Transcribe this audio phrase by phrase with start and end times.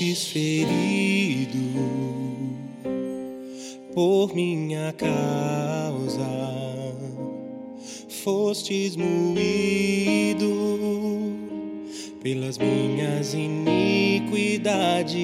[0.00, 1.58] Fostes ferido
[3.94, 6.26] por minha causa,
[8.08, 10.48] fostes moído
[12.22, 15.20] pelas minhas iniquidades.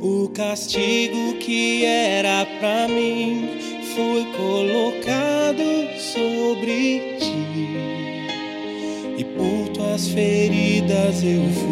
[0.00, 3.48] O castigo que era para mim
[3.96, 7.34] foi colocado sobre ti,
[9.18, 11.69] e por tuas feridas eu fui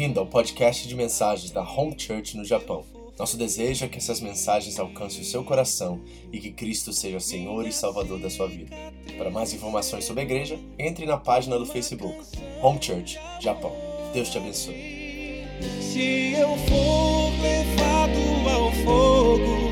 [0.00, 2.86] Bem-vindo ao podcast de mensagens da Home Church no Japão.
[3.18, 6.00] Nosso desejo é que essas mensagens alcancem o seu coração
[6.32, 8.74] e que Cristo seja Senhor e Salvador da sua vida.
[9.18, 12.16] Para mais informações sobre a igreja, entre na página do Facebook
[12.62, 13.76] Home Church Japão.
[14.14, 15.44] Deus te abençoe.
[15.82, 19.70] Se eu for levado ao fogo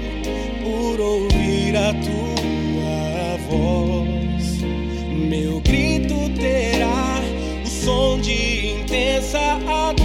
[0.62, 4.60] por ouvir a tua voz,
[5.10, 7.18] meu grito terá
[7.64, 9.97] o som de intensa adoração.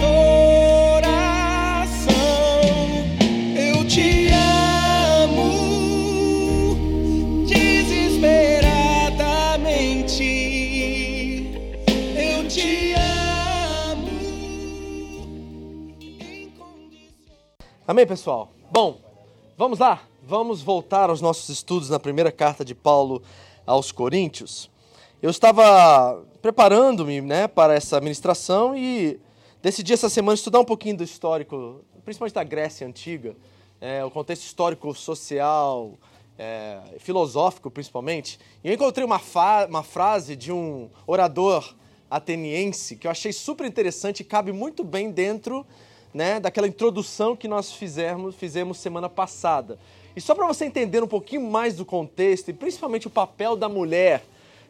[17.86, 18.50] Amém, pessoal?
[18.72, 18.98] Bom,
[19.58, 20.04] vamos lá?
[20.22, 23.22] Vamos voltar aos nossos estudos na primeira carta de Paulo
[23.66, 24.70] aos Coríntios.
[25.20, 29.20] Eu estava preparando-me né, para essa ministração e
[29.60, 33.36] decidi essa semana estudar um pouquinho do histórico, principalmente da Grécia Antiga,
[33.78, 35.92] é, o contexto histórico, social,
[36.38, 38.40] é, filosófico principalmente.
[38.64, 39.20] E eu encontrei uma,
[39.68, 41.74] uma frase de um orador
[42.10, 45.66] ateniense que eu achei super interessante e cabe muito bem dentro
[46.14, 49.76] né, daquela introdução que nós fizemos, fizemos semana passada.
[50.14, 53.68] E só para você entender um pouquinho mais do contexto e principalmente o papel da
[53.68, 54.24] mulher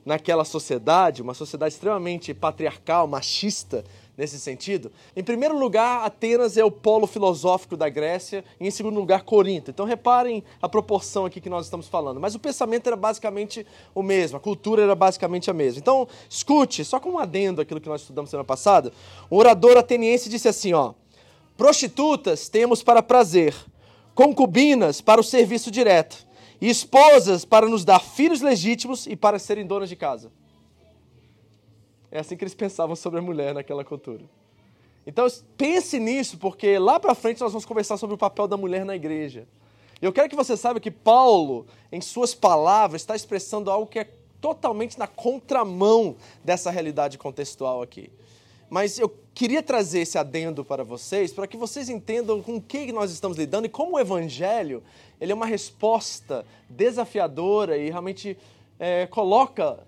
[0.05, 3.85] naquela sociedade, uma sociedade extremamente patriarcal, machista
[4.17, 4.93] nesse sentido.
[5.17, 9.71] Em primeiro lugar, Atenas é o polo filosófico da Grécia, e em segundo lugar, Corinto.
[9.71, 12.21] Então reparem a proporção aqui que nós estamos falando.
[12.21, 15.81] Mas o pensamento era basicamente o mesmo, a cultura era basicamente a mesma.
[15.81, 18.93] Então, escute, só como um adendo aquilo que nós estudamos semana passada,
[19.29, 20.95] o orador ateniense disse assim, ó:
[21.57, 23.55] Prostitutas temos para prazer,
[24.15, 26.27] concubinas para o serviço direto,
[26.61, 30.33] e esposas para nos dar filhos legítimos e para serem donas de casa.
[32.11, 34.25] É assim que eles pensavam sobre a mulher naquela cultura.
[35.07, 35.27] Então
[35.57, 38.97] pense nisso, porque lá para frente nós vamos conversar sobre o papel da mulher na
[38.97, 39.47] igreja.
[40.01, 44.09] Eu quero que você saiba que Paulo, em suas palavras, está expressando algo que é
[44.41, 48.11] totalmente na contramão dessa realidade contextual aqui.
[48.69, 52.93] Mas eu queria trazer esse adendo para vocês, para que vocês entendam com o que
[52.93, 54.83] nós estamos lidando e como o Evangelho
[55.21, 58.39] ele é uma resposta desafiadora e realmente
[58.79, 59.85] é, coloca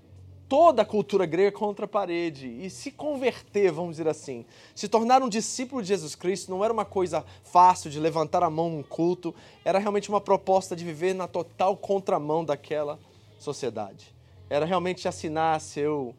[0.49, 5.23] toda a cultura grega contra a parede e se converter, vamos dizer assim, se tornar
[5.23, 8.83] um discípulo de Jesus Cristo não era uma coisa fácil de levantar a mão num
[8.83, 9.34] culto,
[9.65, 12.99] era realmente uma proposta de viver na total contramão daquela
[13.39, 14.16] sociedade.
[14.49, 16.15] Era realmente assinar seu,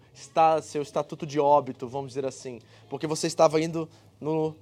[0.62, 3.88] seu estatuto de óbito, vamos dizer assim, porque você estava indo
[4.20, 4.56] no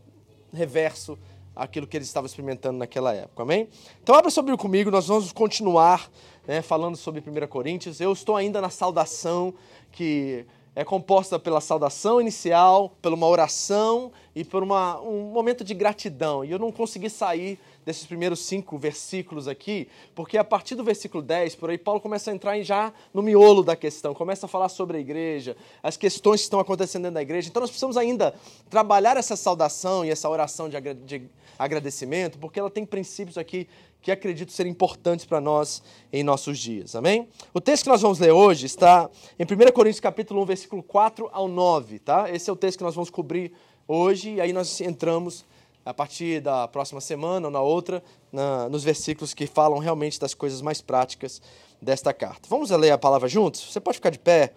[0.54, 1.18] reverso
[1.56, 3.70] aquilo que eles estavam experimentando naquela época, amém?
[4.04, 6.12] Então abra Bíblia comigo, nós vamos continuar
[6.46, 8.02] né, falando sobre 1 Coríntios.
[8.02, 9.54] Eu estou ainda na saudação
[9.92, 10.46] que
[10.76, 16.44] é composta pela saudação inicial, por uma oração e por uma, um momento de gratidão.
[16.44, 21.22] E eu não consegui sair desses primeiros cinco versículos aqui, porque a partir do versículo
[21.22, 24.70] 10, por aí, Paulo começa a entrar já no miolo da questão, começa a falar
[24.70, 27.48] sobre a igreja, as questões que estão acontecendo dentro da igreja.
[27.48, 28.34] Então nós precisamos ainda
[28.70, 31.22] trabalhar essa saudação e essa oração de, agra- de
[31.60, 33.68] agradecimento, porque ela tem princípios aqui
[34.02, 35.82] que acredito ser importantes para nós
[36.14, 36.96] em nossos dias.
[36.96, 37.28] Amém?
[37.54, 39.10] O texto que nós vamos ler hoje está
[39.40, 42.30] em 1 Coríntios capítulo 1, versículo 4 ao 9, tá?
[42.32, 43.52] Esse é o texto que nós vamos cobrir
[43.88, 45.44] hoje e aí nós entramos
[45.86, 50.34] a partir da próxima semana ou na outra, na- nos versículos que falam realmente das
[50.34, 51.42] coisas mais práticas
[51.82, 52.50] desta carta.
[52.50, 53.62] Vamos ler a palavra juntos?
[53.72, 54.54] Você pode ficar de pé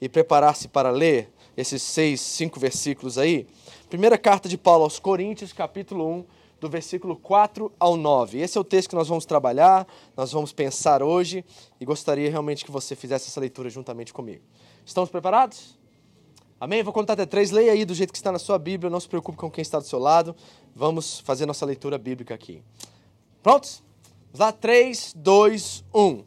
[0.00, 3.46] e preparar-se para ler esses seis, cinco versículos aí.
[3.88, 6.24] Primeira carta de Paulo aos Coríntios, capítulo 1,
[6.58, 8.40] do versículo 4 ao 9.
[8.40, 9.86] Esse é o texto que nós vamos trabalhar,
[10.16, 11.44] nós vamos pensar hoje
[11.80, 14.42] e gostaria realmente que você fizesse essa leitura juntamente comigo.
[14.84, 15.75] Estamos preparados?
[16.58, 16.82] Amém?
[16.82, 17.50] Vou contar até três.
[17.50, 18.88] Leia aí do jeito que está na sua Bíblia.
[18.88, 20.34] Não se preocupe com quem está do seu lado.
[20.74, 22.62] Vamos fazer nossa leitura bíblica aqui.
[23.42, 23.82] Prontos?
[24.32, 24.52] Vamos lá?
[24.52, 26.24] Três, dois, um.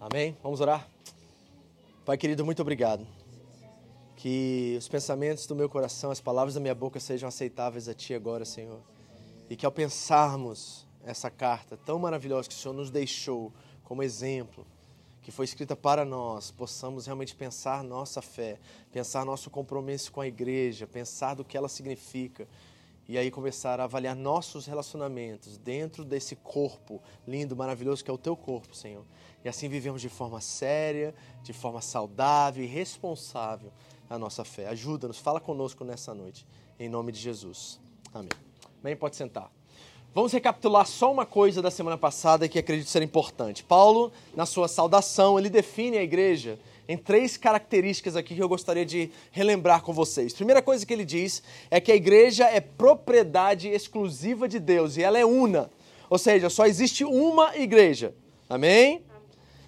[0.00, 0.34] Amém?
[0.42, 0.88] Vamos orar?
[2.06, 3.06] Pai querido, muito obrigado.
[4.16, 8.14] Que os pensamentos do meu coração, as palavras da minha boca sejam aceitáveis a Ti
[8.14, 8.80] agora, Senhor.
[9.50, 13.52] E que ao pensarmos essa carta tão maravilhosa que o Senhor nos deixou
[13.84, 14.66] como exemplo,
[15.28, 18.58] que foi escrita para nós, possamos realmente pensar nossa fé,
[18.90, 22.48] pensar nosso compromisso com a igreja, pensar do que ela significa
[23.06, 28.16] e aí começar a avaliar nossos relacionamentos dentro desse corpo lindo, maravilhoso que é o
[28.16, 29.04] teu corpo, Senhor.
[29.44, 33.70] E assim vivemos de forma séria, de forma saudável e responsável
[34.08, 34.66] a nossa fé.
[34.68, 36.46] Ajuda-nos, fala conosco nessa noite,
[36.80, 37.78] em nome de Jesus.
[38.14, 38.30] Amém.
[38.82, 39.57] Bem, pode sentar.
[40.14, 43.62] Vamos recapitular só uma coisa da semana passada que acredito ser importante.
[43.62, 46.58] Paulo, na sua saudação, ele define a igreja
[46.88, 50.32] em três características aqui que eu gostaria de relembrar com vocês.
[50.32, 55.02] Primeira coisa que ele diz é que a igreja é propriedade exclusiva de Deus e
[55.02, 55.70] ela é una.
[56.08, 58.14] Ou seja, só existe uma igreja.
[58.48, 59.02] Amém?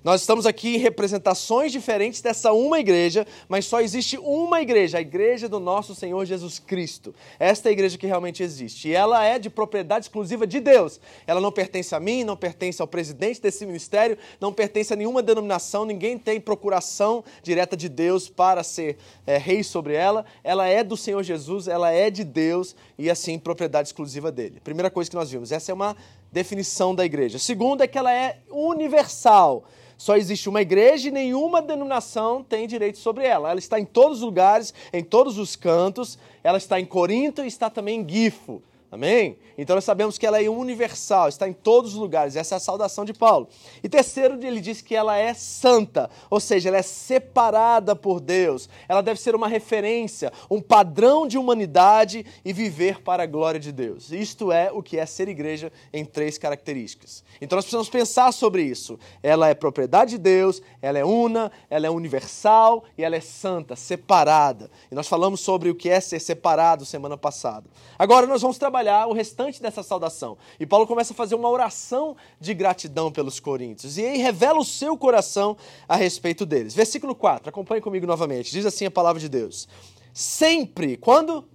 [0.03, 5.01] Nós estamos aqui em representações diferentes dessa uma igreja, mas só existe uma igreja, a
[5.03, 7.15] igreja do nosso Senhor Jesus Cristo.
[7.39, 8.89] Esta é a igreja que realmente existe.
[8.89, 10.99] E ela é de propriedade exclusiva de Deus.
[11.27, 15.23] Ela não pertence a mim, não pertence ao presidente desse ministério, não pertence a nenhuma
[15.23, 20.25] denominação, ninguém tem procuração direta de Deus para ser é, rei sobre ela.
[20.43, 24.61] Ela é do Senhor Jesus, ela é de Deus e assim propriedade exclusiva dele.
[24.65, 25.95] Primeira coisa que nós vimos, essa é uma
[26.33, 27.39] definição da igreja.
[27.39, 29.67] Segunda é que ela é universal.
[30.01, 33.51] Só existe uma igreja e nenhuma denominação tem direito sobre ela.
[33.51, 36.19] Ela está em todos os lugares, em todos os cantos.
[36.43, 38.63] Ela está em Corinto e está também em Gifo.
[38.93, 39.39] Amém?
[39.57, 42.35] Então nós sabemos que ela é universal, está em todos os lugares.
[42.35, 43.49] Essa é a saudação de Paulo.
[43.85, 48.69] E terceiro, ele diz que ela é santa, ou seja, ela é separada por Deus.
[48.89, 53.71] Ela deve ser uma referência, um padrão de humanidade e viver para a glória de
[53.71, 54.11] Deus.
[54.11, 57.23] Isto é o que é ser igreja em três características.
[57.41, 58.99] Então nós precisamos pensar sobre isso.
[59.23, 63.77] Ela é propriedade de Deus, ela é una, ela é universal e ela é santa,
[63.77, 64.69] separada.
[64.91, 67.71] E nós falamos sobre o que é ser separado semana passada.
[67.97, 70.39] Agora nós vamos trabalhar trabalhar o restante dessa saudação.
[70.59, 73.99] E Paulo começa a fazer uma oração de gratidão pelos coríntios.
[73.99, 75.57] E aí revela o seu coração
[75.87, 76.75] a respeito deles.
[76.75, 78.51] Versículo 4, acompanhe comigo novamente.
[78.51, 79.69] Diz assim a palavra de Deus:
[80.13, 81.47] Sempre, quando?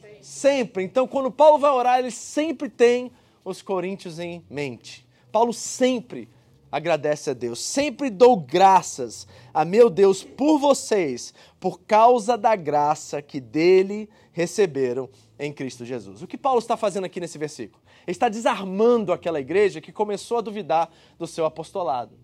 [0.00, 0.18] Sempre.
[0.22, 0.84] sempre.
[0.84, 3.10] Então, quando Paulo vai orar, ele sempre tem
[3.42, 5.06] os coríntios em mente.
[5.32, 6.28] Paulo sempre
[6.70, 7.58] agradece a Deus.
[7.60, 15.08] Sempre dou graças a meu Deus por vocês, por causa da graça que dele receberam
[15.40, 16.22] em Cristo Jesus.
[16.22, 17.82] O que Paulo está fazendo aqui nesse versículo?
[18.06, 22.19] Ele está desarmando aquela igreja que começou a duvidar do seu apostolado.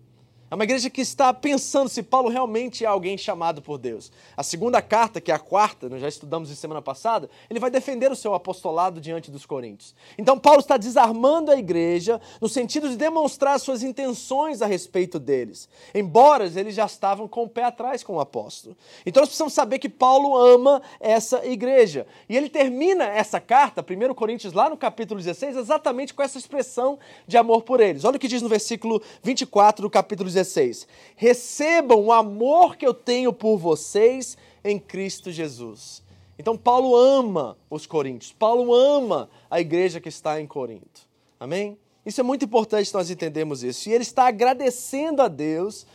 [0.49, 4.09] É uma igreja que está pensando se Paulo realmente é alguém chamado por Deus.
[4.35, 7.69] A segunda carta, que é a quarta, nós já estudamos em semana passada, ele vai
[7.69, 9.93] defender o seu apostolado diante dos coríntios.
[10.17, 15.67] Então Paulo está desarmando a igreja no sentido de demonstrar suas intenções a respeito deles,
[15.93, 18.77] embora eles já estavam com o pé atrás com o apóstolo.
[19.05, 22.07] Então nós precisamos saber que Paulo ama essa igreja.
[22.29, 26.97] E ele termina essa carta, 1 Coríntios, lá no capítulo 16, exatamente com essa expressão
[27.27, 28.05] de amor por eles.
[28.05, 30.36] Olha o que diz no versículo 24 do capítulo 16.
[30.37, 36.03] 16: Recebam o amor que eu tenho por vocês em Cristo Jesus.
[36.37, 41.07] Então, Paulo ama os coríntios, Paulo ama a igreja que está em Corinto.
[41.39, 41.77] Amém?
[42.05, 43.89] Isso é muito importante nós entendermos isso.
[43.89, 45.85] E ele está agradecendo a Deus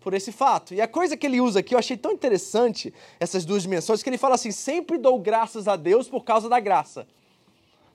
[0.00, 0.74] por esse fato.
[0.74, 4.08] E a coisa que ele usa aqui, eu achei tão interessante, essas duas dimensões, que
[4.08, 7.06] ele fala assim: sempre dou graças a Deus por causa da graça.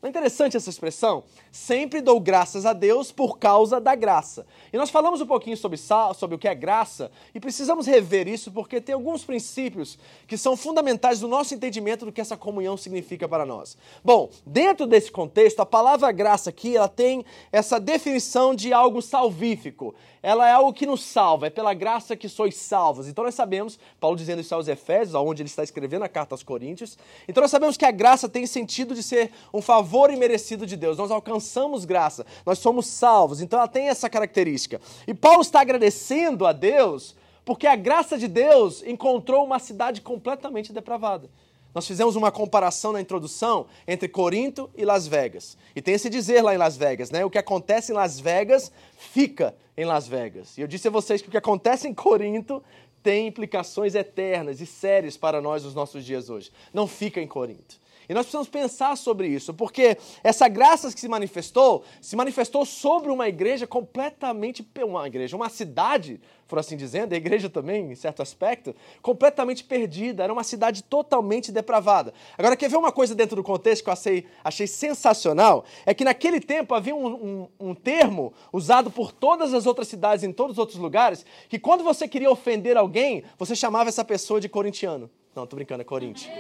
[0.06, 1.24] É interessante essa expressão?
[1.52, 4.46] Sempre dou graças a Deus por causa da graça.
[4.72, 8.52] E nós falamos um pouquinho sobre, sobre o que é graça e precisamos rever isso
[8.52, 9.98] porque tem alguns princípios
[10.28, 13.76] que são fundamentais do nosso entendimento do que essa comunhão significa para nós.
[14.04, 19.96] Bom, dentro desse contexto, a palavra graça aqui ela tem essa definição de algo salvífico
[20.26, 23.08] ela é algo que nos salva, é pela graça que sois salvos.
[23.08, 26.42] Então nós sabemos, Paulo dizendo isso aos Efésios, onde ele está escrevendo a carta aos
[26.42, 30.76] Coríntios, então nós sabemos que a graça tem sentido de ser um favor imerecido de
[30.76, 30.98] Deus.
[30.98, 34.82] Nós alcançamos graça, nós somos salvos, então ela tem essa característica.
[35.06, 37.16] E Paulo está agradecendo a Deus
[37.46, 41.30] porque a graça de Deus encontrou uma cidade completamente depravada.
[41.76, 45.58] Nós fizemos uma comparação na introdução entre Corinto e Las Vegas.
[45.76, 47.26] E tem esse dizer lá em Las Vegas, né?
[47.26, 50.58] O que acontece em Las Vegas fica em Las Vegas.
[50.58, 52.64] E eu disse a vocês que o que acontece em Corinto
[53.06, 56.52] tem implicações eternas e sérias para nós nos nossos dias hoje.
[56.74, 57.80] Não fica em Corinto.
[58.10, 63.12] E nós precisamos pensar sobre isso, porque essa graça que se manifestou, se manifestou sobre
[63.12, 68.22] uma igreja completamente, uma igreja, uma cidade, por assim dizendo, a igreja também, em certo
[68.22, 72.14] aspecto, completamente perdida, era uma cidade totalmente depravada.
[72.38, 75.66] Agora, quer ver uma coisa dentro do contexto que eu achei, achei sensacional?
[75.86, 80.24] É que naquele tempo havia um, um, um termo usado por todas as outras cidades,
[80.24, 82.95] em todos os outros lugares, que quando você queria ofender alguém,
[83.38, 85.10] você chamava essa pessoa de corintiano.
[85.36, 86.34] Não, tô brincando, é Corinthians.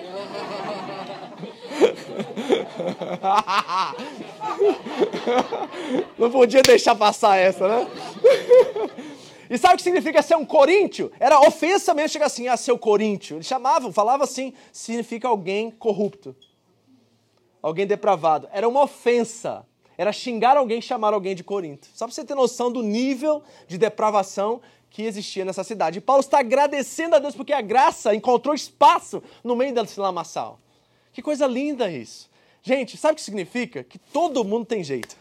[6.17, 7.87] Não podia deixar passar essa, né?
[9.47, 11.11] E sabe o que significa ser um coríntio?
[11.19, 13.37] Era ofensa mesmo, chega assim, ah, seu coríntio.
[13.37, 16.35] Eles chamavam, falavam assim, significa alguém corrupto.
[17.61, 18.49] Alguém depravado.
[18.51, 19.63] Era uma ofensa.
[19.97, 21.87] Era xingar alguém, chamar alguém de Corinto.
[21.93, 25.99] Só para você ter noção do nível de depravação que existia nessa cidade.
[25.99, 30.59] E Paulo está agradecendo a Deus porque a graça encontrou espaço no meio desse lamaçal.
[31.11, 32.29] Que coisa linda isso.
[32.61, 33.83] Gente, sabe o que significa?
[33.83, 35.15] Que todo mundo tem jeito.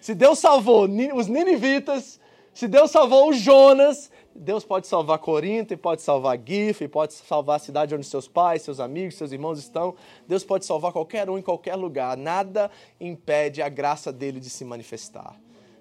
[0.00, 2.20] Se Deus salvou os ninivitas,
[2.52, 7.14] se Deus salvou o Jonas, Deus pode salvar Corinto, e pode salvar Gif, e pode
[7.14, 9.94] salvar a cidade onde seus pais, seus amigos, seus irmãos estão.
[10.26, 12.16] Deus pode salvar qualquer um em qualquer lugar.
[12.16, 12.70] Nada
[13.00, 15.34] impede a graça dele de se manifestar.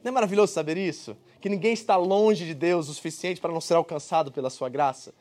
[0.04, 1.16] Não é maravilhoso saber isso?
[1.40, 5.14] Que ninguém está longe de Deus o suficiente para não ser alcançado pela sua graça.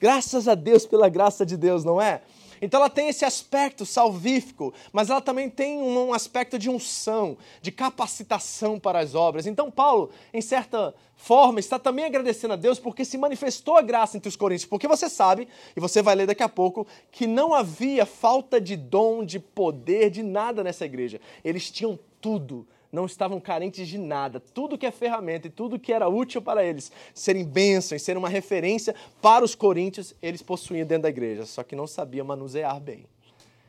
[0.00, 2.22] Graças a Deus pela graça de Deus, não é?
[2.62, 7.72] Então ela tem esse aspecto salvífico, mas ela também tem um aspecto de unção, de
[7.72, 9.46] capacitação para as obras.
[9.46, 14.16] Então Paulo, em certa forma, está também agradecendo a Deus porque se manifestou a graça
[14.16, 14.68] entre os coríntios.
[14.68, 18.76] Porque você sabe, e você vai ler daqui a pouco, que não havia falta de
[18.76, 21.20] dom, de poder, de nada nessa igreja.
[21.44, 24.40] Eles tinham tudo não estavam carentes de nada.
[24.40, 28.28] Tudo que é ferramenta e tudo que era útil para eles serem bênçãos, serem uma
[28.28, 33.06] referência para os coríntios, eles possuíam dentro da igreja, só que não sabiam manusear bem.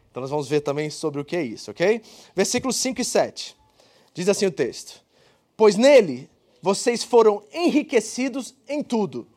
[0.09, 2.01] Então nós vamos ver também sobre o que é isso, ok?
[2.35, 3.55] Versículos 5 e 7.
[4.13, 5.03] Diz assim o texto:
[5.55, 6.29] Pois nele
[6.61, 9.27] vocês foram enriquecidos em tudo.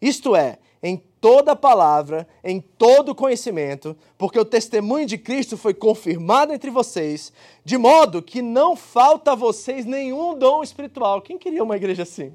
[0.00, 6.52] Isto é, em toda palavra, em todo conhecimento, porque o testemunho de Cristo foi confirmado
[6.52, 7.32] entre vocês,
[7.64, 11.20] de modo que não falta a vocês nenhum dom espiritual.
[11.20, 12.32] Quem queria uma igreja assim?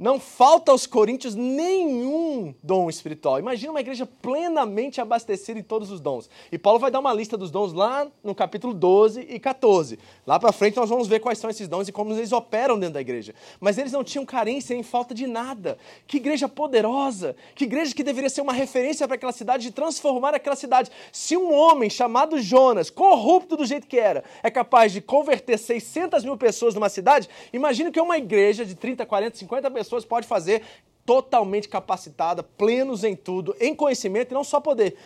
[0.00, 3.38] Não falta aos coríntios nenhum dom espiritual.
[3.38, 6.30] Imagina uma igreja plenamente abastecida em todos os dons.
[6.50, 9.98] E Paulo vai dar uma lista dos dons lá no capítulo 12 e 14.
[10.26, 12.94] Lá para frente nós vamos ver quais são esses dons e como eles operam dentro
[12.94, 13.34] da igreja.
[13.60, 15.76] Mas eles não tinham carência em falta de nada.
[16.06, 17.36] Que igreja poderosa!
[17.54, 20.90] Que igreja que deveria ser uma referência para aquela cidade de transformar aquela cidade.
[21.12, 26.24] Se um homem chamado Jonas, corrupto do jeito que era, é capaz de converter 600
[26.24, 30.26] mil pessoas numa cidade, imagine que uma igreja de 30, 40, 50 pessoas pessoas pode
[30.26, 30.62] fazer
[31.04, 34.96] totalmente capacitada, plenos em tudo, em conhecimento e não só poder,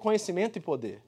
[0.00, 1.00] conhecimento e poder.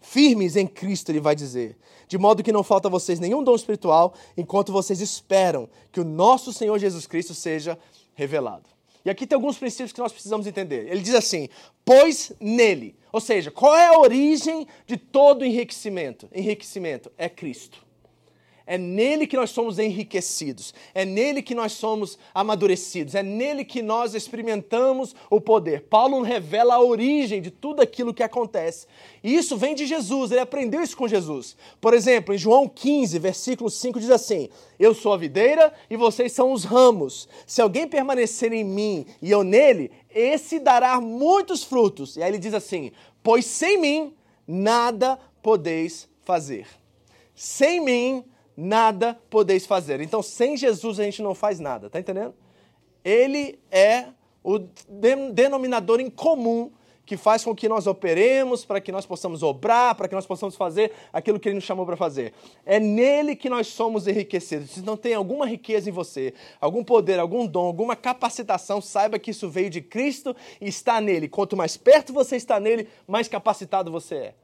[0.00, 3.54] Firmes em Cristo, ele vai dizer, de modo que não falta a vocês nenhum dom
[3.54, 7.78] espiritual, enquanto vocês esperam que o nosso Senhor Jesus Cristo seja
[8.14, 8.68] revelado.
[9.02, 10.88] E aqui tem alguns princípios que nós precisamos entender.
[10.90, 11.48] Ele diz assim:
[11.84, 16.28] pois nele, ou seja, qual é a origem de todo enriquecimento?
[16.32, 17.83] Enriquecimento é Cristo.
[18.66, 23.82] É nele que nós somos enriquecidos, é nele que nós somos amadurecidos, é nele que
[23.82, 25.82] nós experimentamos o poder.
[25.82, 28.86] Paulo revela a origem de tudo aquilo que acontece.
[29.22, 31.58] E isso vem de Jesus, ele aprendeu isso com Jesus.
[31.78, 36.32] Por exemplo, em João 15, versículo 5 diz assim: Eu sou a videira e vocês
[36.32, 37.28] são os ramos.
[37.46, 42.16] Se alguém permanecer em mim e eu nele, esse dará muitos frutos.
[42.16, 42.92] E aí ele diz assim:
[43.22, 44.14] Pois sem mim
[44.48, 46.66] nada podeis fazer.
[47.34, 48.24] Sem mim
[48.56, 50.00] nada podeis fazer.
[50.00, 52.34] Então, sem Jesus a gente não faz nada, tá entendendo?
[53.04, 54.06] Ele é
[54.42, 54.58] o
[55.32, 56.70] denominador em comum
[57.06, 60.56] que faz com que nós operemos, para que nós possamos obrar, para que nós possamos
[60.56, 62.32] fazer aquilo que ele nos chamou para fazer.
[62.64, 64.70] É nele que nós somos enriquecidos.
[64.70, 69.32] Se não tem alguma riqueza em você, algum poder, algum dom, alguma capacitação, saiba que
[69.32, 71.28] isso veio de Cristo e está nele.
[71.28, 74.34] Quanto mais perto você está nele, mais capacitado você é.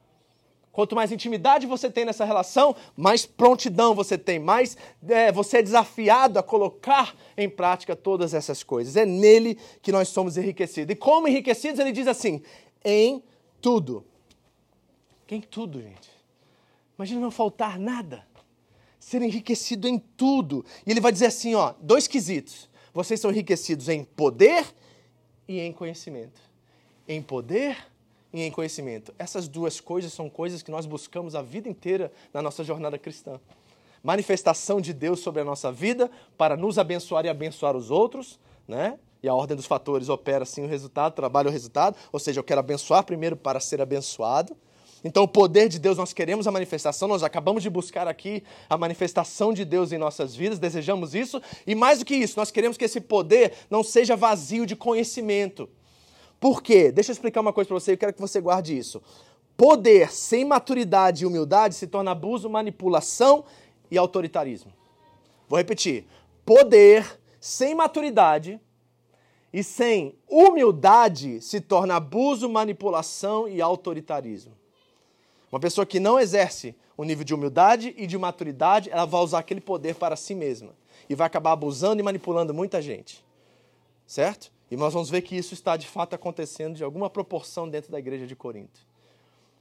[0.72, 4.76] Quanto mais intimidade você tem nessa relação, mais prontidão você tem, mais
[5.08, 8.96] é, você é desafiado a colocar em prática todas essas coisas.
[8.96, 10.92] É nele que nós somos enriquecidos.
[10.92, 12.40] E como enriquecidos, ele diz assim:
[12.84, 13.22] em
[13.60, 14.04] tudo.
[15.28, 16.08] Em tudo, gente.
[16.96, 18.26] Imagina não faltar nada.
[18.98, 20.64] Ser enriquecido em tudo.
[20.86, 22.70] E ele vai dizer assim: ó, dois quesitos.
[22.94, 24.66] Vocês são enriquecidos em poder
[25.48, 26.40] e em conhecimento.
[27.08, 27.89] Em poder
[28.32, 29.14] e em conhecimento.
[29.18, 33.40] Essas duas coisas são coisas que nós buscamos a vida inteira na nossa jornada cristã.
[34.02, 38.98] Manifestação de Deus sobre a nossa vida para nos abençoar e abençoar os outros, né?
[39.22, 42.44] E a ordem dos fatores opera assim o resultado, trabalha o resultado, ou seja, eu
[42.44, 44.56] quero abençoar primeiro para ser abençoado.
[45.04, 48.76] Então, o poder de Deus, nós queremos a manifestação, nós acabamos de buscar aqui a
[48.76, 52.76] manifestação de Deus em nossas vidas, desejamos isso, e mais do que isso, nós queremos
[52.76, 55.68] que esse poder não seja vazio de conhecimento.
[56.40, 56.90] Por quê?
[56.90, 59.02] Deixa eu explicar uma coisa para você, eu quero que você guarde isso.
[59.56, 63.44] Poder sem maturidade e humildade se torna abuso, manipulação
[63.90, 64.72] e autoritarismo.
[65.46, 66.06] Vou repetir.
[66.46, 68.58] Poder sem maturidade
[69.52, 74.54] e sem humildade se torna abuso, manipulação e autoritarismo.
[75.52, 79.40] Uma pessoa que não exerce um nível de humildade e de maturidade, ela vai usar
[79.40, 80.70] aquele poder para si mesma
[81.08, 83.24] e vai acabar abusando e manipulando muita gente.
[84.06, 84.52] Certo?
[84.70, 87.98] E nós vamos ver que isso está de fato acontecendo de alguma proporção dentro da
[87.98, 88.80] igreja de Corinto.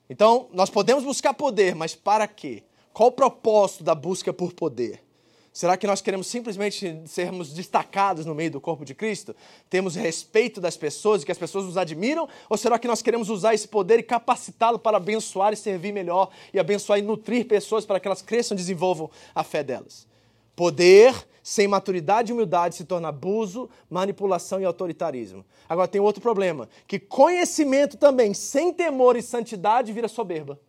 [0.10, 2.64] Então, nós podemos buscar poder, mas para quê?
[2.94, 5.04] Qual o propósito da busca por poder?
[5.52, 9.36] Será que nós queremos simplesmente sermos destacados no meio do corpo de Cristo?
[9.70, 12.30] Temos respeito das pessoas e que as pessoas nos admiram?
[12.48, 16.30] Ou será que nós queremos usar esse poder e capacitá-lo para abençoar e servir melhor
[16.54, 20.08] e abençoar e nutrir pessoas para que elas cresçam e desenvolvam a fé delas?
[20.56, 21.16] Poder
[21.50, 25.44] sem maturidade e humildade se torna abuso, manipulação e autoritarismo.
[25.68, 30.60] Agora tem outro problema, que conhecimento também sem temor e santidade vira soberba.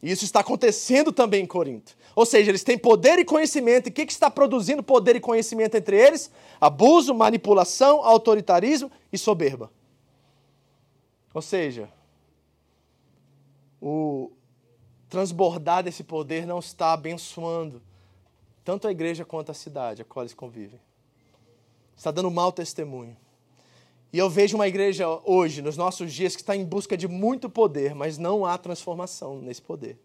[0.00, 1.96] E isso está acontecendo também em Corinto.
[2.14, 3.88] Ou seja, eles têm poder e conhecimento.
[3.88, 6.30] E o que, que está produzindo poder e conhecimento entre eles?
[6.60, 9.68] Abuso, manipulação, autoritarismo e soberba.
[11.34, 11.90] Ou seja,
[13.82, 14.30] o
[15.08, 17.82] transbordar desse poder não está abençoando
[18.68, 20.78] tanto a igreja quanto a cidade a qual eles convivem.
[21.96, 23.16] Está dando mau testemunho.
[24.12, 27.48] E eu vejo uma igreja hoje, nos nossos dias, que está em busca de muito
[27.48, 29.98] poder, mas não há transformação nesse poder.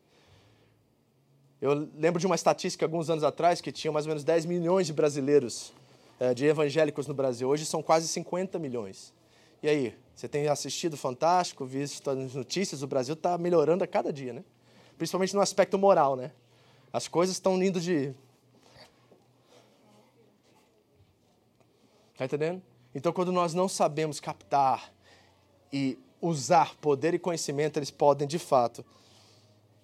[1.62, 4.88] Eu lembro de uma estatística alguns anos atrás que tinha mais ou menos 10 milhões
[4.88, 5.74] de brasileiros,
[6.17, 7.50] é, de evangélicos no Brasil.
[7.50, 9.13] Hoje são quase 50 milhões.
[9.62, 14.13] E aí, você tem assistido Fantástico, visto as notícias, o Brasil está melhorando a cada
[14.13, 14.46] dia, né?
[14.98, 16.32] Principalmente no aspecto moral, né?
[16.93, 18.15] As coisas estão indo de.
[22.13, 22.62] Está entendendo?
[22.96, 24.93] Então, quando nós não sabemos captar
[25.72, 28.86] e usar poder e conhecimento, eles podem, de fato,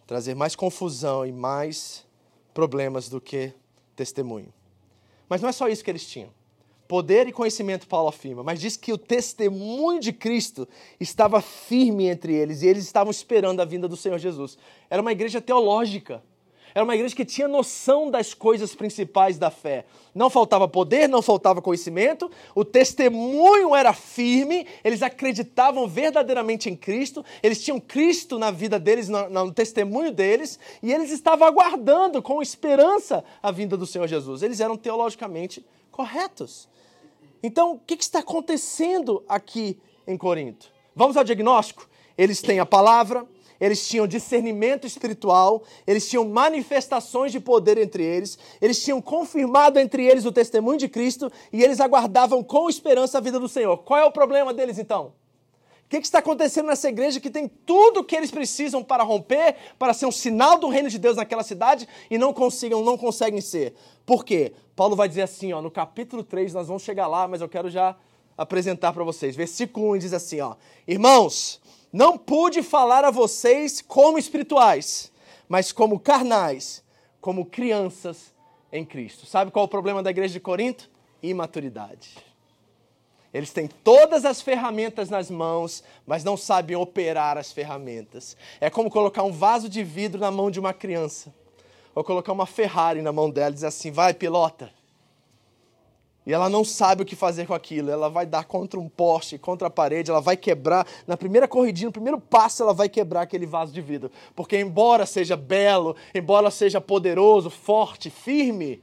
[0.06, 2.06] trazer mais confusão e mais
[2.54, 3.54] problemas do que
[3.96, 4.54] testemunho.
[5.28, 6.30] Mas não é só isso que eles tinham.
[6.88, 10.68] Poder e conhecimento, Paulo afirma, mas diz que o testemunho de Cristo
[11.00, 14.58] estava firme entre eles e eles estavam esperando a vinda do Senhor Jesus.
[14.90, 16.24] Era uma igreja teológica.
[16.74, 19.86] Era uma igreja que tinha noção das coisas principais da fé.
[20.14, 27.24] Não faltava poder, não faltava conhecimento, o testemunho era firme, eles acreditavam verdadeiramente em Cristo,
[27.42, 32.42] eles tinham Cristo na vida deles, no, no testemunho deles, e eles estavam aguardando com
[32.42, 34.42] esperança a vinda do Senhor Jesus.
[34.42, 36.68] Eles eram teologicamente corretos.
[37.42, 40.68] Então, o que, que está acontecendo aqui em Corinto?
[40.96, 41.88] Vamos ao diagnóstico?
[42.18, 43.26] Eles têm a palavra,
[43.60, 50.06] eles tinham discernimento espiritual, eles tinham manifestações de poder entre eles, eles tinham confirmado entre
[50.06, 53.78] eles o testemunho de Cristo e eles aguardavam com esperança a vida do Senhor.
[53.80, 55.14] Qual é o problema deles então?
[55.86, 59.56] O que, está acontecendo nessa igreja que tem tudo o que eles precisam para romper,
[59.80, 63.42] para ser um sinal do reino de Deus naquela cidade e não consigam, não conseguem
[63.42, 63.74] ser?
[64.06, 64.54] Por quê?
[64.76, 67.72] Paulo vai dizer assim, ó, no capítulo 3, nós vamos chegar lá, mas eu quero
[67.72, 67.96] já
[68.38, 69.36] apresentar para vocês.
[69.36, 70.56] Versículo 1 diz assim, ó:
[70.88, 71.60] Irmãos,
[71.92, 75.12] não pude falar a vocês como espirituais,
[75.48, 76.84] mas como carnais,
[77.20, 78.34] como crianças
[78.72, 79.26] em Cristo.
[79.26, 80.90] Sabe qual é o problema da igreja de Corinto?
[81.22, 82.18] Imaturidade.
[83.34, 88.36] Eles têm todas as ferramentas nas mãos, mas não sabem operar as ferramentas.
[88.60, 91.34] É como colocar um vaso de vidro na mão de uma criança,
[91.94, 94.72] ou colocar uma Ferrari na mão dela e dizer assim: vai, pilota.
[96.26, 97.90] E ela não sabe o que fazer com aquilo.
[97.90, 100.86] Ela vai dar contra um poste, contra a parede, ela vai quebrar.
[101.08, 104.12] Na primeira corridinha, no primeiro passo, ela vai quebrar aquele vaso de vidro.
[104.36, 108.82] Porque, embora seja belo, embora seja poderoso, forte, firme,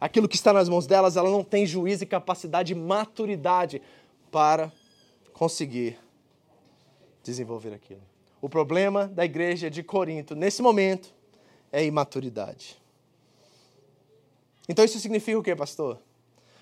[0.00, 3.80] aquilo que está nas mãos delas, ela não tem juízo e capacidade e maturidade
[4.30, 4.70] para
[5.32, 5.98] conseguir
[7.22, 8.02] desenvolver aquilo.
[8.40, 11.14] O problema da igreja de Corinto, nesse momento,
[11.70, 12.76] é imaturidade.
[14.68, 15.98] Então, isso significa o quê, pastor?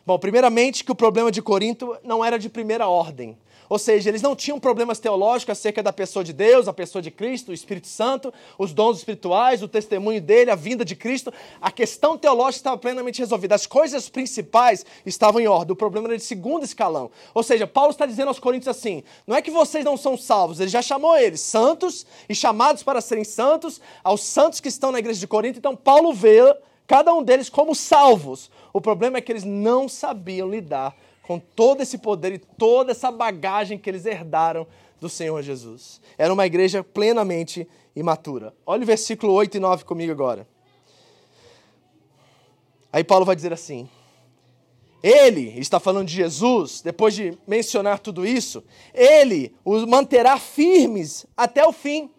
[0.06, 3.36] Bom, primeiramente que o problema de Corinto não era de primeira ordem.
[3.70, 7.08] Ou seja, eles não tinham problemas teológicos acerca da pessoa de Deus, a pessoa de
[7.08, 11.32] Cristo, o Espírito Santo, os dons espirituais, o testemunho dele, a vinda de Cristo.
[11.60, 13.54] A questão teológica estava plenamente resolvida.
[13.54, 15.72] As coisas principais estavam em ordem.
[15.72, 17.12] O problema era de segundo escalão.
[17.32, 20.58] Ou seja, Paulo está dizendo aos Coríntios assim: não é que vocês não são salvos,
[20.58, 24.98] ele já chamou eles santos e chamados para serem santos, aos santos que estão na
[24.98, 25.60] igreja de Corinto.
[25.60, 26.40] Então, Paulo vê
[26.88, 28.50] cada um deles como salvos.
[28.72, 33.10] O problema é que eles não sabiam lidar com todo esse poder e toda essa
[33.10, 34.66] bagagem que eles herdaram
[35.00, 36.00] do Senhor Jesus.
[36.18, 38.54] Era uma igreja plenamente imatura.
[38.66, 40.46] Olha o versículo 8 e 9 comigo agora.
[42.92, 43.88] Aí Paulo vai dizer assim:
[45.02, 51.64] Ele, está falando de Jesus, depois de mencionar tudo isso, ele os manterá firmes até
[51.64, 52.10] o fim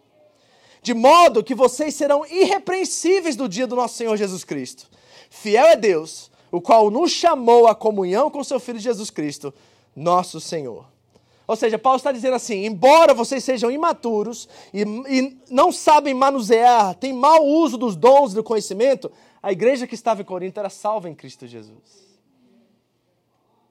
[0.81, 4.89] de modo que vocês serão irrepreensíveis do dia do nosso Senhor Jesus Cristo.
[5.29, 9.53] Fiel é Deus, o qual nos chamou à comunhão com seu Filho Jesus Cristo,
[9.95, 10.85] nosso Senhor.
[11.47, 16.95] Ou seja, Paulo está dizendo assim: embora vocês sejam imaturos e, e não sabem manusear,
[16.95, 19.11] têm mau uso dos dons do conhecimento,
[19.41, 22.11] a igreja que estava em Corinto era salva em Cristo Jesus.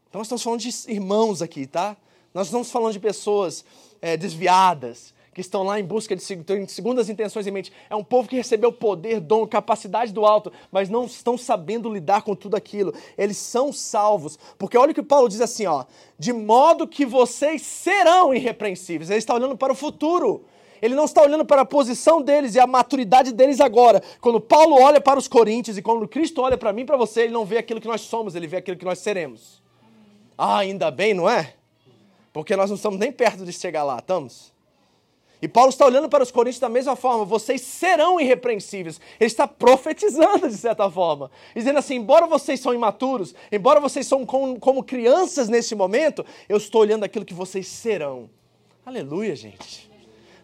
[0.08, 1.96] Então nós estamos falando de irmãos aqui, tá?
[2.34, 3.64] Nós estamos falando de pessoas
[4.02, 7.72] é, desviadas, que estão lá em busca de segundas intenções em mente.
[7.88, 12.22] É um povo que recebeu poder, dom, capacidade do alto, mas não estão sabendo lidar
[12.22, 12.92] com tudo aquilo.
[13.16, 14.38] Eles são salvos.
[14.58, 15.84] Porque olha o que Paulo diz assim, ó.
[16.18, 19.08] De modo que vocês serão irrepreensíveis.
[19.08, 20.44] Ele está olhando para o futuro.
[20.82, 24.02] Ele não está olhando para a posição deles e a maturidade deles agora.
[24.20, 27.22] Quando Paulo olha para os coríntios e quando Cristo olha para mim e para você,
[27.22, 29.62] ele não vê aquilo que nós somos, ele vê aquilo que nós seremos.
[30.36, 31.54] Ah, ainda bem, não é?
[32.32, 34.52] Porque nós não estamos nem perto de chegar lá, estamos?
[35.42, 39.00] E Paulo está olhando para os coríntios da mesma forma, vocês serão irrepreensíveis.
[39.18, 44.26] Ele está profetizando de certa forma, dizendo assim: embora vocês são imaturos, embora vocês são
[44.26, 48.28] como, como crianças nesse momento, eu estou olhando aquilo que vocês serão.
[48.84, 49.90] Aleluia, gente.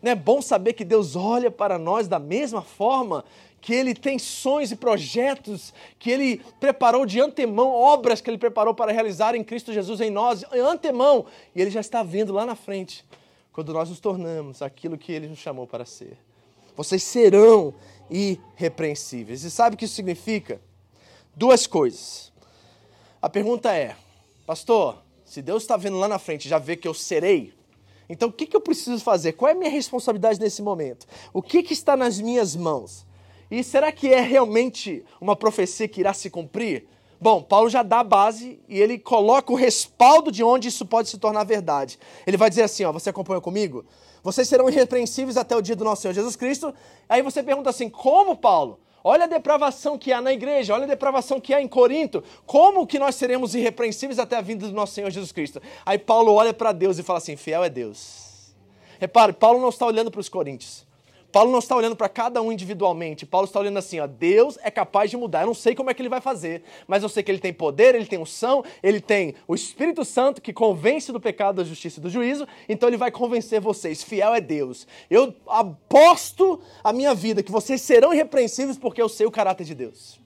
[0.00, 3.24] Não é bom saber que Deus olha para nós da mesma forma
[3.60, 8.72] que Ele tem sonhos e projetos, que Ele preparou de antemão, obras que Ele preparou
[8.72, 12.46] para realizar em Cristo Jesus em nós, em antemão, e Ele já está vendo lá
[12.46, 13.04] na frente
[13.56, 16.18] quando nós nos tornamos aquilo que ele nos chamou para ser.
[16.76, 17.72] Vocês serão
[18.10, 19.44] irrepreensíveis.
[19.44, 20.60] E sabe o que isso significa?
[21.34, 22.30] Duas coisas.
[23.20, 23.96] A pergunta é,
[24.46, 27.54] pastor, se Deus está vendo lá na frente, já vê que eu serei,
[28.10, 29.32] então o que, que eu preciso fazer?
[29.32, 31.06] Qual é a minha responsabilidade nesse momento?
[31.32, 33.06] O que, que está nas minhas mãos?
[33.50, 36.86] E será que é realmente uma profecia que irá se cumprir?
[37.20, 41.08] Bom, Paulo já dá a base e ele coloca o respaldo de onde isso pode
[41.08, 41.98] se tornar verdade.
[42.26, 43.84] Ele vai dizer assim: ó, você acompanha comigo?
[44.22, 46.74] Vocês serão irrepreensíveis até o dia do nosso Senhor Jesus Cristo.
[47.08, 48.80] Aí você pergunta assim: como, Paulo?
[49.02, 52.24] Olha a depravação que há na igreja, olha a depravação que há em Corinto.
[52.44, 55.62] Como que nós seremos irrepreensíveis até a vinda do nosso Senhor Jesus Cristo?
[55.86, 58.52] Aí Paulo olha para Deus e fala assim: fiel é Deus.
[58.98, 60.85] Repare, Paulo não está olhando para os coríntios.
[61.36, 63.26] Paulo não está olhando para cada um individualmente.
[63.26, 65.42] Paulo está olhando assim, ó, Deus é capaz de mudar.
[65.42, 67.52] Eu não sei como é que ele vai fazer, mas eu sei que ele tem
[67.52, 72.00] poder, ele tem unção, ele tem o Espírito Santo que convence do pecado, da justiça
[72.00, 74.02] e do juízo, então ele vai convencer vocês.
[74.02, 74.86] Fiel é Deus.
[75.10, 79.74] Eu aposto a minha vida que vocês serão irrepreensíveis porque eu sei o caráter de
[79.74, 80.18] Deus.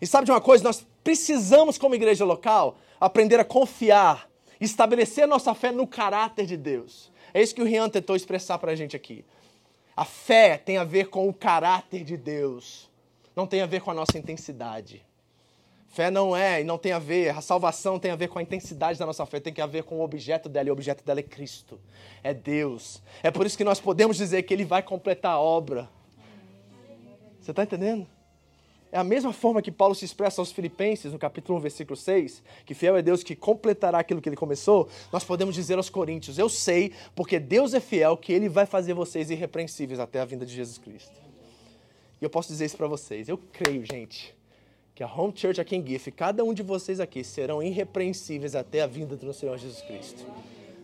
[0.00, 0.64] E sabe de uma coisa?
[0.64, 4.28] Nós precisamos, como igreja local, aprender a confiar,
[4.60, 7.12] estabelecer a nossa fé no caráter de Deus.
[7.32, 9.24] É isso que o Rian tentou expressar para a gente aqui.
[9.98, 12.88] A fé tem a ver com o caráter de Deus,
[13.34, 15.04] não tem a ver com a nossa intensidade.
[15.88, 18.42] Fé não é e não tem a ver, a salvação tem a ver com a
[18.42, 21.18] intensidade da nossa fé, tem a ver com o objeto dela, e o objeto dela
[21.18, 21.80] é Cristo,
[22.22, 23.02] é Deus.
[23.24, 25.88] É por isso que nós podemos dizer que Ele vai completar a obra.
[27.40, 28.06] Você está entendendo?
[28.90, 32.42] É a mesma forma que Paulo se expressa aos Filipenses, no capítulo 1, versículo 6,
[32.64, 36.38] que fiel é Deus que completará aquilo que ele começou, nós podemos dizer aos Coríntios:
[36.38, 40.46] Eu sei, porque Deus é fiel, que ele vai fazer vocês irrepreensíveis até a vinda
[40.46, 41.12] de Jesus Cristo.
[42.20, 44.34] E eu posso dizer isso para vocês: eu creio, gente,
[44.94, 48.80] que a Home Church aqui em GIF, cada um de vocês aqui serão irrepreensíveis até
[48.80, 50.26] a vinda do Senhor Jesus Cristo.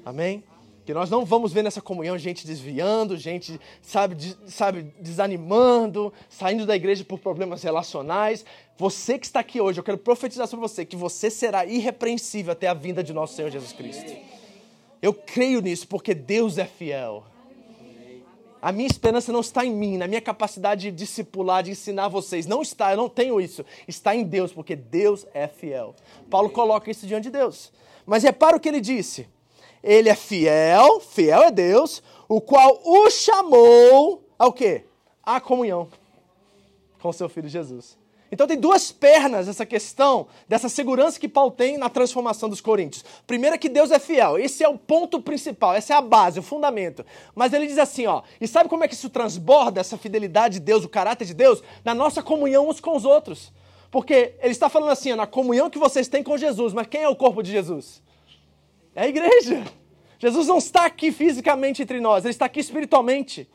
[0.05, 0.45] Amém?
[0.85, 6.77] Que nós não vamos ver nessa comunhão gente desviando, gente, sabe, sabe, desanimando, saindo da
[6.77, 8.45] igreja por problemas relacionais.
[8.77, 12.69] Você que está aqui hoje, eu quero profetizar sobre você que você será irrepreensível até
[12.69, 14.13] a vinda de nosso Senhor Jesus Cristo.
[15.01, 17.25] Eu creio nisso porque Deus é fiel.
[18.61, 22.47] A minha esperança não está em mim, na minha capacidade de discipular, de ensinar vocês.
[22.47, 23.63] Não está, eu não tenho isso.
[23.87, 25.95] Está em Deus, porque Deus é fiel.
[26.31, 27.71] Paulo coloca isso diante de Deus.
[28.07, 29.29] Mas repara o que ele disse.
[29.85, 34.85] Ele é fiel, fiel é Deus, o qual o chamou ao quê?
[35.23, 35.89] À comunhão
[36.99, 37.99] com seu filho Jesus.
[38.33, 43.05] Então tem duas pernas essa questão dessa segurança que Paulo tem na transformação dos coríntios.
[43.27, 44.39] Primeiro é que Deus é fiel.
[44.39, 47.05] Esse é o ponto principal, essa é a base, o fundamento.
[47.35, 50.65] Mas ele diz assim, ó, e sabe como é que isso transborda essa fidelidade de
[50.65, 51.63] Deus, o caráter de Deus?
[51.85, 53.53] Na nossa comunhão uns com os outros.
[53.91, 57.03] Porque ele está falando assim, ó, na comunhão que vocês têm com Jesus, mas quem
[57.03, 58.03] é o corpo de Jesus?
[58.95, 59.65] É a igreja.
[60.19, 63.49] Jesus não está aqui fisicamente entre nós, ele está aqui espiritualmente.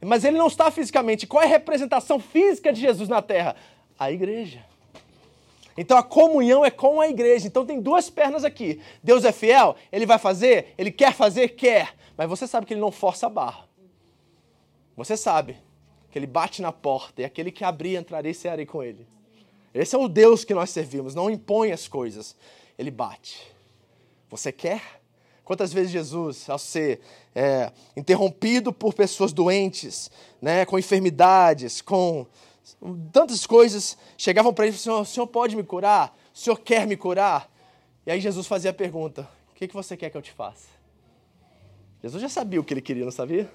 [0.00, 1.26] Mas ele não está fisicamente.
[1.26, 3.56] Qual é a representação física de Jesus na terra?
[3.98, 4.64] A igreja.
[5.76, 7.46] Então a comunhão é com a igreja.
[7.46, 8.80] Então tem duas pernas aqui.
[9.02, 11.94] Deus é fiel, ele vai fazer, ele quer fazer, quer.
[12.16, 13.66] Mas você sabe que ele não força a barra.
[14.96, 15.56] Você sabe
[16.10, 19.08] que ele bate na porta e aquele que abrir entraria e cearei com ele.
[19.72, 22.36] Esse é o Deus que nós servimos, não impõe as coisas.
[22.78, 23.53] Ele bate.
[24.30, 24.82] Você quer?
[25.44, 27.00] Quantas vezes Jesus, ao ser
[27.34, 30.10] é, interrompido por pessoas doentes,
[30.40, 32.26] né, com enfermidades, com
[33.12, 36.16] tantas coisas, chegavam para ele e falavam, o senhor pode me curar?
[36.34, 37.50] O senhor quer me curar?
[38.06, 40.68] E aí Jesus fazia a pergunta, o que, que você quer que eu te faça?
[42.02, 43.50] Jesus já sabia o que ele queria, não sabia?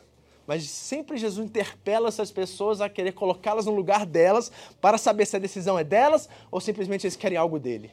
[0.46, 4.52] Mas sempre Jesus interpela essas pessoas a querer colocá-las no lugar delas
[4.82, 7.92] para saber se a decisão é delas ou simplesmente eles querem algo dele.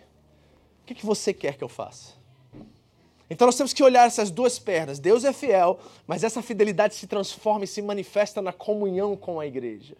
[0.82, 2.15] O que, que você quer que eu faça?
[3.28, 4.98] Então nós temos que olhar essas duas pernas.
[4.98, 9.46] Deus é fiel, mas essa fidelidade se transforma e se manifesta na comunhão com a
[9.46, 9.96] igreja.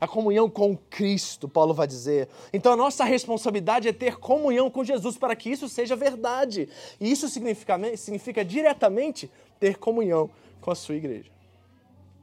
[0.00, 2.28] A comunhão com Cristo, Paulo vai dizer.
[2.52, 6.68] Então a nossa responsabilidade é ter comunhão com Jesus para que isso seja verdade.
[6.98, 11.30] E isso significa, significa diretamente ter comunhão com a sua igreja.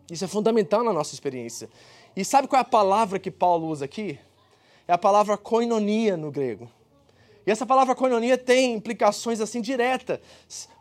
[0.09, 1.69] Isso é fundamental na nossa experiência.
[2.15, 4.17] E sabe qual é a palavra que Paulo usa aqui?
[4.87, 6.69] É a palavra koinonia no grego.
[7.47, 10.19] E essa palavra koinonia tem implicações assim diretas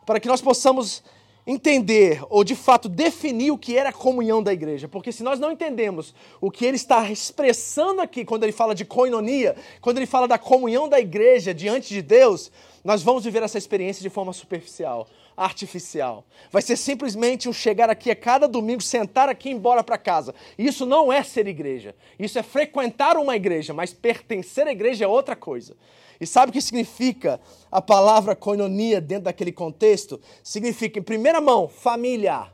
[0.05, 1.01] para que nós possamos
[1.47, 4.85] entender ou de fato definir o que era a comunhão da igreja.
[4.85, 8.83] Porque se nós não entendemos o que ele está expressando aqui quando ele fala de
[8.83, 12.51] koinonia, quando ele fala da comunhão da igreja diante de Deus,
[12.87, 16.23] nós vamos viver essa experiência de forma superficial, artificial.
[16.49, 19.97] Vai ser simplesmente um chegar aqui a cada domingo, sentar aqui e ir embora para
[19.97, 20.33] casa.
[20.57, 21.93] Isso não é ser igreja.
[22.17, 25.75] Isso é frequentar uma igreja, mas pertencer à igreja é outra coisa.
[26.17, 30.17] E sabe o que significa a palavra koinonia dentro daquele contexto?
[30.41, 32.53] Significa, em primeira mão, família.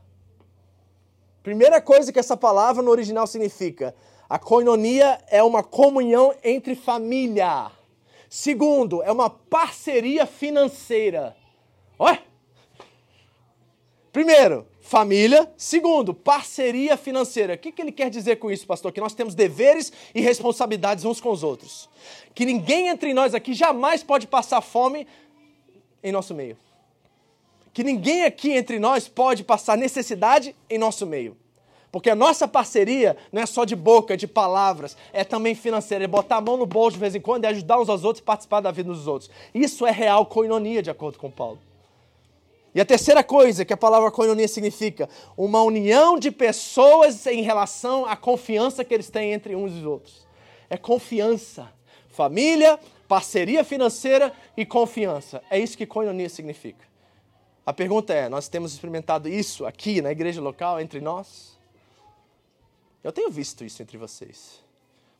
[1.43, 3.93] Primeira coisa que essa palavra no original significa:
[4.27, 7.71] a koinonia é uma comunhão entre família.
[8.35, 11.37] Segundo, é uma parceria financeira.
[11.99, 12.19] Olha!
[14.11, 15.53] Primeiro, família.
[15.55, 17.53] Segundo, parceria financeira.
[17.53, 18.91] O que, que ele quer dizer com isso, pastor?
[18.91, 21.87] Que nós temos deveres e responsabilidades uns com os outros.
[22.33, 25.05] Que ninguém entre nós aqui jamais pode passar fome
[26.03, 26.57] em nosso meio.
[27.71, 31.37] Que ninguém aqui entre nós pode passar necessidade em nosso meio.
[31.93, 36.07] Porque a nossa parceria não é só de boca, de palavras, é também financeira, é
[36.07, 38.23] botar a mão no bolso de vez em quando e ajudar uns aos outros e
[38.23, 39.29] participar da vida dos outros.
[39.53, 41.59] Isso é real coinonia, de acordo com Paulo.
[42.73, 48.07] E a terceira coisa que a palavra koinonia significa, uma união de pessoas em relação
[48.07, 50.25] à confiança que eles têm entre uns e os outros.
[50.71, 51.71] É confiança.
[52.07, 55.43] Família, parceria financeira e confiança.
[55.47, 56.87] É isso que koinonia significa.
[57.63, 61.52] A pergunta é: nós temos experimentado isso aqui na igreja local entre nós?
[63.03, 64.61] Eu tenho visto isso entre vocês.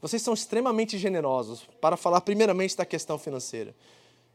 [0.02, 3.76] Vocês são extremamente generosos para falar primeiramente da questão financeira.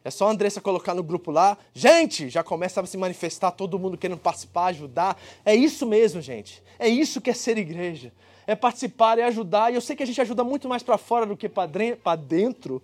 [0.05, 1.59] É só a Andressa colocar no grupo lá.
[1.75, 5.21] Gente, já começa a se manifestar, todo mundo querendo participar, ajudar.
[5.45, 6.63] É isso mesmo, gente.
[6.79, 8.13] É isso que é ser igreja.
[8.47, 9.71] É participar, é ajudar.
[9.71, 12.83] E eu sei que a gente ajuda muito mais para fora do que para dentro.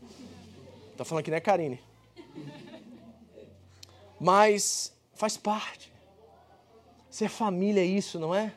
[0.97, 1.81] Tá falando aqui, né, Karine?
[4.21, 5.93] Mas faz parte.
[7.09, 8.53] Ser família é isso, não é?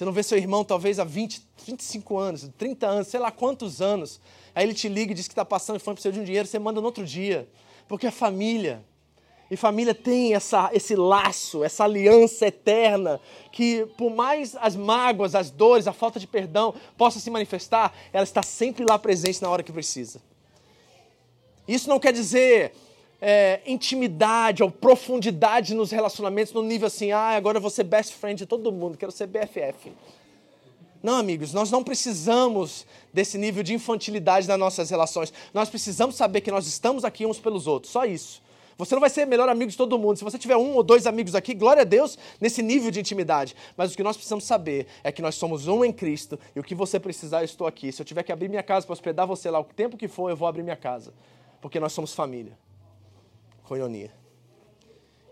[0.00, 3.82] Você não vê seu irmão talvez há 20, 25 anos, 30 anos, sei lá quantos
[3.82, 4.18] anos.
[4.54, 6.58] Aí ele te liga e diz que está passando fome, precisa de um dinheiro, você
[6.58, 7.46] manda no outro dia.
[7.86, 8.82] Porque é família.
[9.50, 13.20] E família tem essa, esse laço, essa aliança eterna,
[13.52, 18.24] que por mais as mágoas, as dores, a falta de perdão possa se manifestar, ela
[18.24, 20.22] está sempre lá presente na hora que precisa.
[21.68, 22.72] Isso não quer dizer
[23.20, 28.14] é, intimidade ou profundidade nos relacionamentos, no nível assim, ah, agora eu vou ser best
[28.14, 29.92] friend de todo mundo, quero ser BFF.
[31.02, 35.32] Não, amigos, nós não precisamos desse nível de infantilidade nas nossas relações.
[35.52, 38.42] Nós precisamos saber que nós estamos aqui uns pelos outros, só isso.
[38.76, 40.16] Você não vai ser melhor amigo de todo mundo.
[40.16, 43.54] Se você tiver um ou dois amigos aqui, glória a Deus nesse nível de intimidade.
[43.76, 46.62] Mas o que nós precisamos saber é que nós somos um em Cristo e o
[46.62, 47.92] que você precisar, eu estou aqui.
[47.92, 50.30] Se eu tiver que abrir minha casa para hospedar você lá o tempo que for,
[50.30, 51.12] eu vou abrir minha casa.
[51.60, 52.56] Porque nós somos família.
[53.70, 54.10] Coinonia.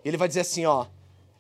[0.05, 0.87] Ele vai dizer assim, ó,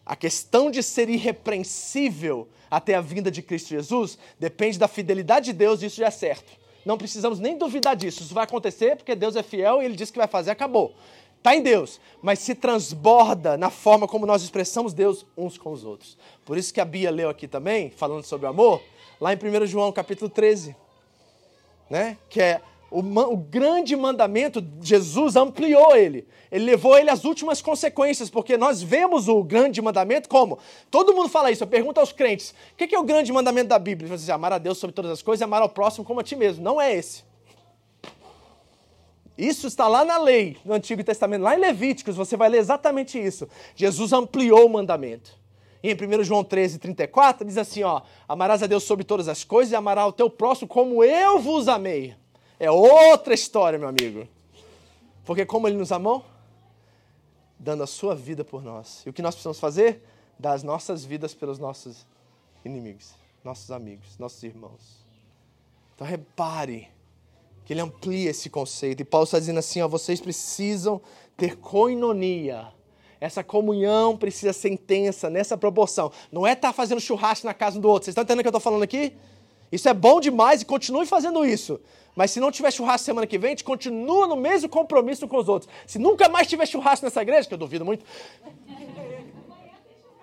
[0.05, 5.53] a questão de ser irrepreensível até a vinda de Cristo Jesus depende da fidelidade de
[5.53, 6.51] Deus e isso já é certo.
[6.85, 8.25] Não precisamos nem duvidar disso.
[8.25, 10.93] Isso vai acontecer porque Deus é fiel e Ele disse que vai fazer, acabou.
[11.37, 15.85] Está em Deus, mas se transborda na forma como nós expressamos Deus uns com os
[15.85, 16.19] outros.
[16.45, 18.83] Por isso que a Bia leu aqui também, falando sobre o amor,
[19.21, 20.75] lá em 1 João capítulo 13,
[21.89, 22.19] né?
[22.29, 26.27] que é o, o, grande mandamento, Jesus ampliou ele.
[26.51, 30.59] Ele levou ele às últimas consequências, porque nós vemos o grande mandamento como?
[30.90, 31.62] Todo mundo fala isso.
[31.62, 34.09] Eu pergunto aos crentes: o que é o grande mandamento da Bíblia?
[34.09, 36.24] Você diz, amar a Deus sobre todas as coisas e amar ao próximo como a
[36.24, 36.64] ti mesmo.
[36.64, 37.22] Não é esse.
[39.37, 43.22] Isso está lá na lei, no Antigo Testamento, lá em Levíticos, você vai ler exatamente
[43.24, 43.48] isso.
[43.77, 45.38] Jesus ampliou o mandamento.
[45.81, 49.44] E em 1 João 13, 34, diz assim: ó, amarás a Deus sobre todas as
[49.44, 52.16] coisas e amarás o teu próximo como eu vos amei.
[52.61, 54.27] É outra história, meu amigo.
[55.25, 56.25] Porque como ele nos amou?
[57.59, 59.03] Dando a sua vida por nós.
[59.07, 60.03] E o que nós precisamos fazer?
[60.38, 62.07] Dar as nossas vidas pelos nossos
[62.64, 63.12] inimigos,
[63.44, 65.05] nossos amigos, nossos irmãos.
[65.94, 66.88] Então repare
[67.64, 69.01] que ele amplia esse conceito.
[69.01, 71.01] E Paulo está dizendo assim: ó, vocês precisam
[71.37, 72.73] ter coinonia.
[73.21, 76.12] Essa comunhão precisa ser intensa nessa proporção.
[76.31, 78.05] Não é estar tá fazendo churrasco na casa do outro.
[78.05, 79.12] Vocês estão entendendo o que eu estou falando aqui?
[79.71, 81.81] Isso é bom demais e continue fazendo isso.
[82.17, 85.37] Mas se não tiver churrasco semana que vem, a gente continua no mesmo compromisso com
[85.37, 85.71] os outros.
[85.87, 88.05] Se nunca mais tiver churrasco nessa igreja, que eu duvido muito.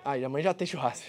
[0.03, 1.05] Ai, a mãe já tem churrasco.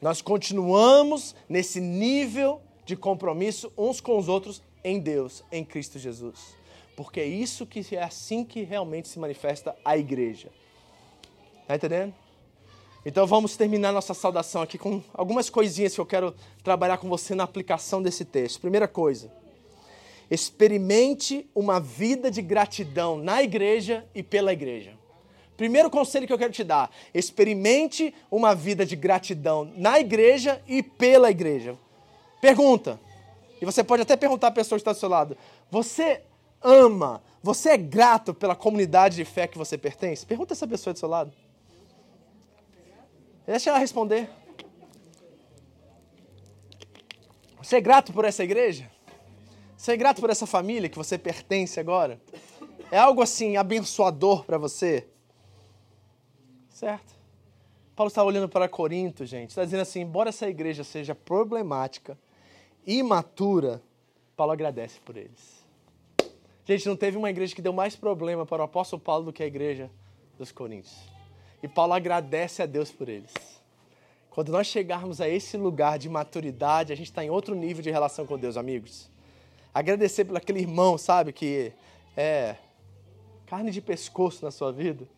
[0.00, 6.54] Nós continuamos nesse nível de compromisso uns com os outros em Deus, em Cristo Jesus.
[6.96, 10.50] Porque é isso que é assim que realmente se manifesta a igreja.
[11.66, 12.14] Tá entendendo?
[13.06, 17.34] Então vamos terminar nossa saudação aqui com algumas coisinhas que eu quero trabalhar com você
[17.34, 18.60] na aplicação desse texto.
[18.60, 19.30] Primeira coisa,
[20.30, 24.92] experimente uma vida de gratidão na igreja e pela igreja.
[25.54, 30.82] Primeiro conselho que eu quero te dar: experimente uma vida de gratidão na igreja e
[30.82, 31.76] pela igreja.
[32.40, 32.98] Pergunta,
[33.60, 35.36] e você pode até perguntar à pessoa que está do seu lado:
[35.70, 36.22] você
[36.62, 40.24] ama, você é grato pela comunidade de fé que você pertence?
[40.24, 41.43] Pergunta essa pessoa do seu lado.
[43.46, 44.28] Deixa ela responder.
[47.58, 48.90] Você é grato por essa igreja?
[49.76, 52.20] Você é grato por essa família que você pertence agora?
[52.90, 55.06] É algo assim abençoador para você?
[56.70, 57.14] Certo?
[57.94, 59.50] Paulo está olhando para Corinto, gente.
[59.50, 62.18] Está dizendo assim: embora essa igreja seja problemática,
[62.86, 63.82] imatura,
[64.36, 65.64] Paulo agradece por eles.
[66.64, 69.42] Gente, não teve uma igreja que deu mais problema para o apóstolo Paulo do que
[69.42, 69.90] a igreja
[70.38, 71.13] dos Coríntios.
[71.64, 73.32] E Paulo agradece a Deus por eles.
[74.28, 77.90] Quando nós chegarmos a esse lugar de maturidade, a gente está em outro nível de
[77.90, 79.10] relação com Deus, amigos.
[79.72, 81.72] Agradecer por aquele irmão, sabe, que
[82.14, 82.56] é
[83.46, 85.08] carne de pescoço na sua vida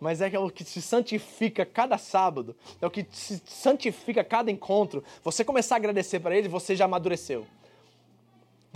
[0.00, 5.02] mas é o que te santifica cada sábado, é o que te santifica cada encontro.
[5.22, 7.46] Você começar a agradecer para Ele, você já amadureceu.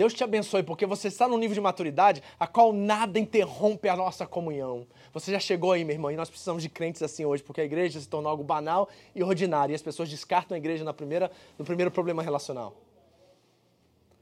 [0.00, 3.94] Deus te abençoe, porque você está num nível de maturidade a qual nada interrompe a
[3.94, 4.86] nossa comunhão.
[5.12, 7.64] Você já chegou aí, meu irmão, e nós precisamos de crentes assim hoje, porque a
[7.64, 11.30] igreja se tornou algo banal e ordinário, e as pessoas descartam a igreja na primeira,
[11.58, 12.74] no primeiro problema relacional.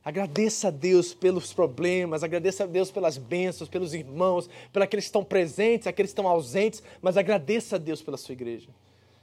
[0.05, 5.23] Agradeça a Deus pelos problemas, agradeça a Deus pelas bênçãos, pelos irmãos, pelos que estão
[5.23, 8.69] presentes, aqueles que estão ausentes, mas agradeça a Deus pela sua igreja.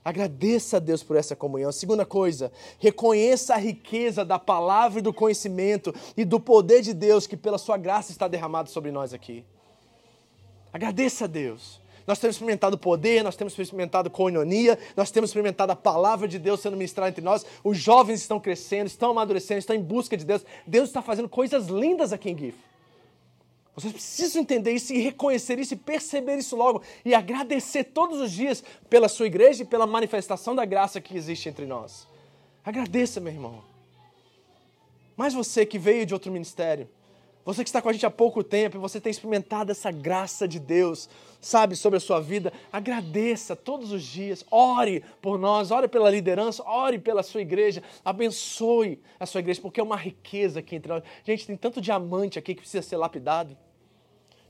[0.05, 1.71] Agradeça a Deus por essa comunhão.
[1.71, 7.25] Segunda coisa, reconheça a riqueza da palavra e do conhecimento e do poder de Deus
[7.25, 9.43] que pela sua graça está derramado sobre nós aqui.
[10.71, 11.81] Agradeça a Deus.
[12.05, 16.59] Nós temos experimentado poder, nós temos experimentado coinonia, nós temos experimentado a palavra de Deus
[16.59, 17.43] sendo ministrada entre nós.
[17.63, 20.45] Os jovens estão crescendo, estão amadurecendo, estão em busca de Deus.
[20.67, 22.55] Deus está fazendo coisas lindas aqui em GIF.
[23.75, 28.31] Vocês precisam entender isso e reconhecer isso e perceber isso logo e agradecer todos os
[28.31, 32.07] dias pela sua igreja e pela manifestação da graça que existe entre nós.
[32.63, 33.63] Agradeça, meu irmão.
[35.17, 36.89] Mas você que veio de outro ministério,
[37.45, 40.47] você que está com a gente há pouco tempo e você tem experimentado essa graça
[40.47, 41.07] de Deus,
[41.39, 46.63] sabe, sobre a sua vida, agradeça todos os dias, ore por nós, ore pela liderança,
[46.67, 51.03] ore pela sua igreja, abençoe a sua igreja, porque é uma riqueza aqui entre nós.
[51.23, 53.55] Gente, tem tanto diamante aqui que precisa ser lapidado.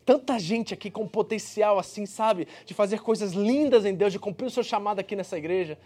[0.06, 4.46] Tanta gente aqui com potencial assim, sabe, de fazer coisas lindas em Deus, de cumprir
[4.46, 5.78] o seu chamado aqui nessa igreja.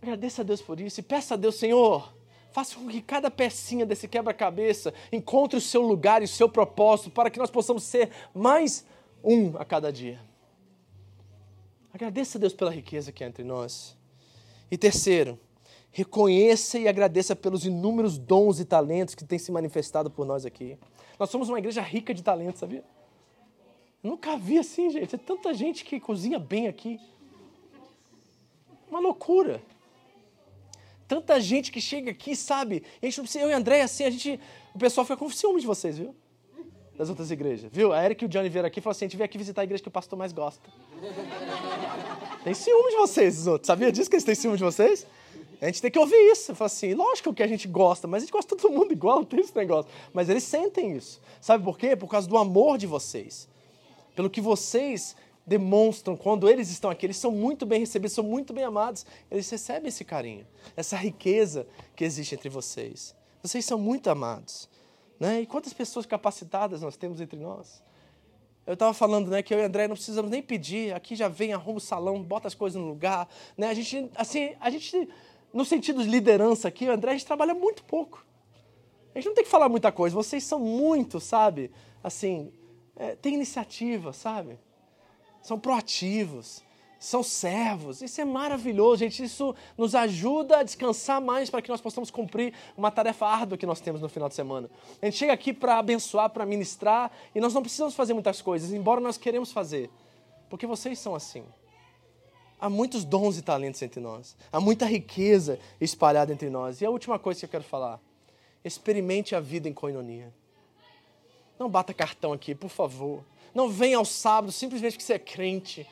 [0.00, 2.14] Agradeça a Deus por isso e peça a Deus, Senhor,
[2.50, 7.10] Faça com que cada pecinha desse quebra-cabeça encontre o seu lugar e o seu propósito
[7.10, 8.84] para que nós possamos ser mais
[9.22, 10.20] um a cada dia.
[11.92, 13.96] Agradeça a Deus pela riqueza que há entre nós.
[14.70, 15.38] E terceiro,
[15.90, 20.78] reconheça e agradeça pelos inúmeros dons e talentos que têm se manifestado por nós aqui.
[21.18, 22.84] Nós somos uma igreja rica de talentos, sabia?
[24.02, 25.14] nunca vi assim, gente.
[25.14, 27.00] É tanta gente que cozinha bem aqui.
[28.90, 29.60] Uma loucura.
[31.08, 32.84] Tanta gente que chega aqui, sabe?
[33.02, 34.38] A gente não precisa, eu e André, assim, a gente.
[34.74, 36.14] O pessoal fica com ciúme de vocês, viu?
[36.98, 37.70] Das outras igrejas.
[37.72, 37.94] Viu?
[37.94, 39.62] A Eric e o Johnny vieram aqui e falaram assim: a gente veio aqui visitar
[39.62, 40.68] a igreja que o pastor mais gosta.
[42.44, 43.66] Tem ciúme de vocês, os outros.
[43.66, 45.06] Sabia disso que eles têm ciúme de vocês?
[45.60, 46.54] A gente tem que ouvir isso.
[46.54, 49.16] Fala assim, lógico que a gente gosta, mas a gente gosta de todo mundo igual,
[49.16, 49.90] não tem esse negócio.
[50.12, 51.20] Mas eles sentem isso.
[51.40, 51.96] Sabe por quê?
[51.96, 53.48] Por causa do amor de vocês.
[54.14, 55.16] Pelo que vocês
[55.48, 59.48] demonstram quando eles estão aqui, eles são muito bem recebidos, são muito bem amados, eles
[59.48, 60.46] recebem esse carinho,
[60.76, 63.16] essa riqueza que existe entre vocês.
[63.42, 64.68] Vocês são muito amados.
[65.18, 65.40] Né?
[65.40, 67.82] E quantas pessoas capacitadas nós temos entre nós?
[68.66, 71.54] Eu estava falando né, que eu e André não precisamos nem pedir, aqui já vem,
[71.54, 73.26] arruma o salão, bota as coisas no lugar.
[73.56, 73.68] Né?
[73.68, 75.08] A gente, assim, a gente,
[75.52, 78.24] no sentido de liderança aqui, o André, a gente trabalha muito pouco.
[79.14, 81.70] A gente não tem que falar muita coisa, vocês são muito, sabe?
[82.04, 82.52] Assim,
[82.94, 84.58] é, tem iniciativa, sabe?
[85.42, 86.62] São proativos,
[86.98, 88.02] são servos.
[88.02, 89.22] Isso é maravilhoso, gente.
[89.22, 93.66] Isso nos ajuda a descansar mais para que nós possamos cumprir uma tarefa árdua que
[93.66, 94.68] nós temos no final de semana.
[95.00, 98.72] A gente chega aqui para abençoar, para ministrar, e nós não precisamos fazer muitas coisas,
[98.72, 99.90] embora nós queremos fazer.
[100.50, 101.44] porque vocês são assim.
[102.60, 104.36] Há muitos dons e talentos entre nós.
[104.50, 106.80] Há muita riqueza espalhada entre nós.
[106.80, 108.00] E a última coisa que eu quero falar:
[108.64, 110.32] experimente a vida em coinonia.
[111.58, 113.22] Não bata cartão aqui, por favor.
[113.54, 115.86] Não venha ao sábado simplesmente porque você é crente.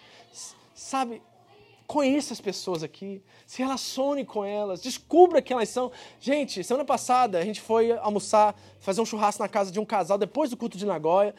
[0.74, 1.22] Sabe,
[1.86, 5.90] conheça as pessoas aqui, se relacione com elas, descubra quem elas são.
[6.20, 10.18] Gente, semana passada a gente foi almoçar, fazer um churrasco na casa de um casal
[10.18, 11.34] depois do culto de Nagoya.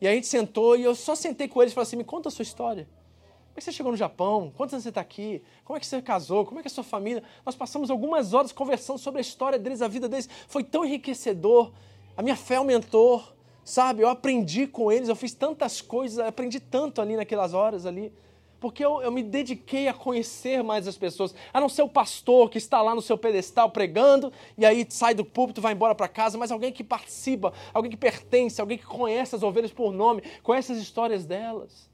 [0.00, 2.28] E a gente sentou e eu só sentei com eles e falei assim: me conta
[2.28, 2.84] a sua história.
[2.84, 4.52] Como é que você chegou no Japão?
[4.56, 5.42] Quantos anos você está aqui?
[5.64, 6.46] Como é que você casou?
[6.46, 7.24] Como é que é a sua família?
[7.44, 10.28] Nós passamos algumas horas conversando sobre a história deles, a vida deles.
[10.46, 11.72] Foi tão enriquecedor.
[12.16, 13.24] A minha fé aumentou,
[13.68, 14.02] sabe?
[14.02, 18.12] Eu aprendi com eles, eu fiz tantas coisas, aprendi tanto ali naquelas horas ali.
[18.58, 22.50] Porque eu, eu me dediquei a conhecer mais as pessoas, a não ser o pastor
[22.50, 26.08] que está lá no seu pedestal pregando e aí sai do púlpito, vai embora para
[26.08, 30.22] casa, mas alguém que participa, alguém que pertence, alguém que conhece as ovelhas por nome,
[30.42, 31.88] conhece as histórias delas.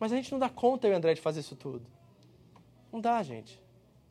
[0.00, 1.86] Mas a gente não dá conta, eu e André, de fazer isso tudo.
[2.90, 3.60] Não dá, gente.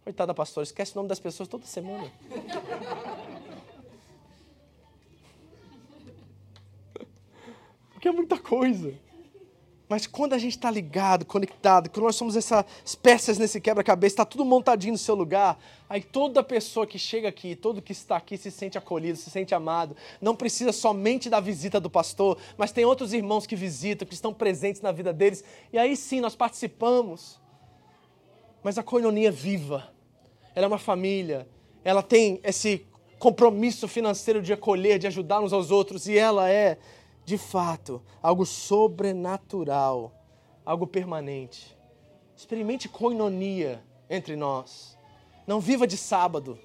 [0.04, 2.10] Coitada pastora, esquece o nome das pessoas toda semana.
[8.02, 8.96] Porque é muita coisa.
[9.88, 14.26] Mas quando a gente está ligado, conectado, quando nós somos essas peças nesse quebra-cabeça, está
[14.26, 18.38] tudo montadinho no seu lugar, aí toda pessoa que chega aqui, todo que está aqui
[18.38, 19.96] se sente acolhido, se sente amado.
[20.20, 24.34] Não precisa somente da visita do pastor, mas tem outros irmãos que visitam, que estão
[24.34, 25.44] presentes na vida deles.
[25.72, 27.40] E aí sim nós participamos.
[28.64, 29.94] Mas a coinonia é viva.
[30.56, 31.48] Ela é uma família.
[31.84, 32.84] Ela tem esse
[33.20, 36.08] compromisso financeiro de acolher, de ajudar uns aos outros.
[36.08, 36.80] E ela é
[37.26, 40.12] de fato, algo sobrenatural,
[40.66, 41.78] algo permanente.
[42.36, 44.98] Experimente coinonia entre nós.
[45.46, 46.58] Não viva de sábado.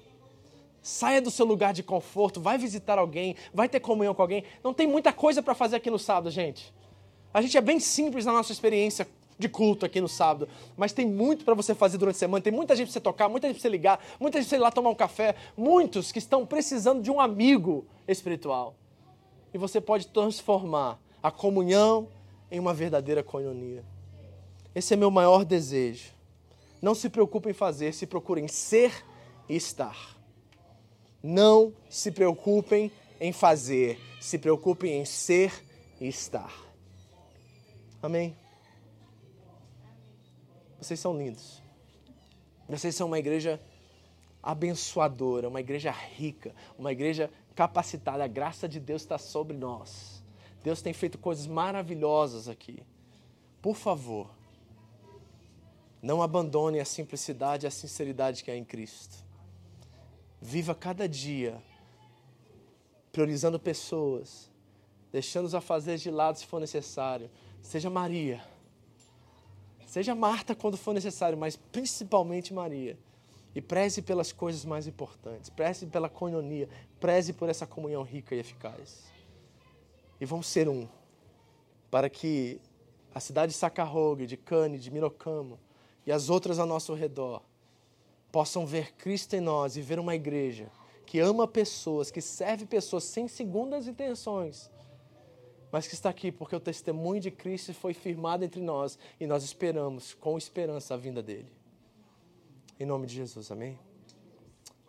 [0.81, 4.43] Saia do seu lugar de conforto, vai visitar alguém, vai ter comunhão com alguém.
[4.63, 6.73] Não tem muita coisa para fazer aqui no sábado, gente.
[7.33, 11.05] A gente é bem simples na nossa experiência de culto aqui no sábado, mas tem
[11.05, 12.41] muito para você fazer durante a semana.
[12.41, 14.61] Tem muita gente para você tocar, muita gente para você ligar, muita gente para você
[14.61, 15.35] ir lá tomar um café.
[15.55, 18.75] Muitos que estão precisando de um amigo espiritual
[19.53, 22.07] e você pode transformar a comunhão
[22.51, 23.83] em uma verdadeira coinonia.
[24.73, 26.11] Esse é meu maior desejo.
[26.81, 29.03] Não se preocupe em fazer, se procurem em ser
[29.49, 30.15] e estar.
[31.23, 35.51] Não se preocupem em fazer, se preocupem em ser
[35.99, 36.53] e estar.
[38.01, 38.35] Amém?
[40.79, 41.61] Vocês são lindos.
[42.69, 43.59] Vocês são uma igreja
[44.43, 48.23] abençoadora, uma igreja rica, uma igreja capacitada.
[48.23, 50.23] A graça de Deus está sobre nós.
[50.63, 52.83] Deus tem feito coisas maravilhosas aqui.
[53.63, 54.29] Por favor,
[55.99, 59.25] não abandone a simplicidade e a sinceridade que há em Cristo.
[60.39, 61.59] Viva cada dia
[63.11, 64.51] priorizando pessoas,
[65.11, 67.27] deixando os afazeres de lado se for necessário.
[67.63, 68.45] Seja Maria.
[69.87, 72.99] Seja Marta quando for necessário, mas principalmente Maria
[73.57, 78.39] e preze pelas coisas mais importantes, preze pela coinonia, preze por essa comunhão rica e
[78.39, 79.05] eficaz.
[80.21, 80.87] E vamos ser um,
[81.89, 82.61] para que
[83.15, 85.59] a cidade de Sacarrogue, de Cane, de Mirocamo
[86.05, 87.41] e as outras ao nosso redor
[88.31, 90.69] possam ver Cristo em nós e ver uma igreja
[91.03, 94.69] que ama pessoas, que serve pessoas sem segundas intenções,
[95.71, 99.43] mas que está aqui porque o testemunho de Cristo foi firmado entre nós e nós
[99.43, 101.57] esperamos com esperança a vinda dele.
[102.79, 103.75] Em nome de Jesus, amém?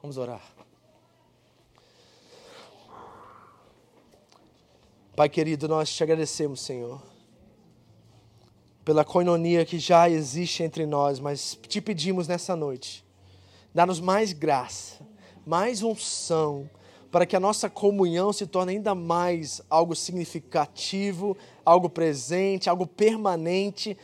[0.03, 0.43] Vamos orar.
[5.17, 7.03] Pai querido, nós te agradecemos, Senhor,
[8.85, 13.03] pela coinonia que já existe entre nós, mas te pedimos nessa noite,
[13.75, 15.03] dá-nos mais graça,
[15.47, 16.69] mais unção,
[17.11, 21.35] para que a nossa comunhão se torne ainda mais algo significativo,
[21.65, 23.97] algo presente, algo permanente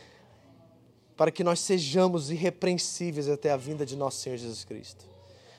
[1.15, 5.05] para que nós sejamos irrepreensíveis até a vinda de nosso Senhor Jesus Cristo.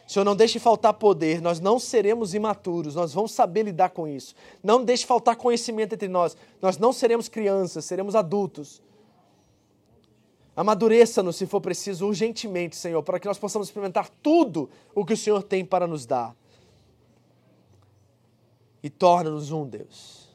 [0.07, 4.34] Senhor, não deixe faltar poder, nós não seremos imaturos, nós vamos saber lidar com isso.
[4.62, 8.80] Não deixe faltar conhecimento entre nós, nós não seremos crianças, seremos adultos.
[10.54, 15.16] Amadureça-nos, se for preciso, urgentemente, Senhor, para que nós possamos experimentar tudo o que o
[15.16, 16.36] Senhor tem para nos dar.
[18.82, 20.28] E torna-nos um, Deus,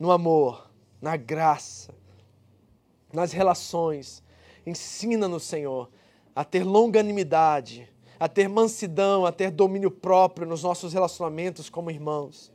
[0.00, 0.70] no amor,
[1.02, 1.94] na graça,
[3.12, 4.22] nas relações,
[4.66, 5.88] Ensina-nos, Senhor,
[6.34, 7.88] a ter longanimidade,
[8.18, 12.52] a ter mansidão, a ter domínio próprio nos nossos relacionamentos como irmãos.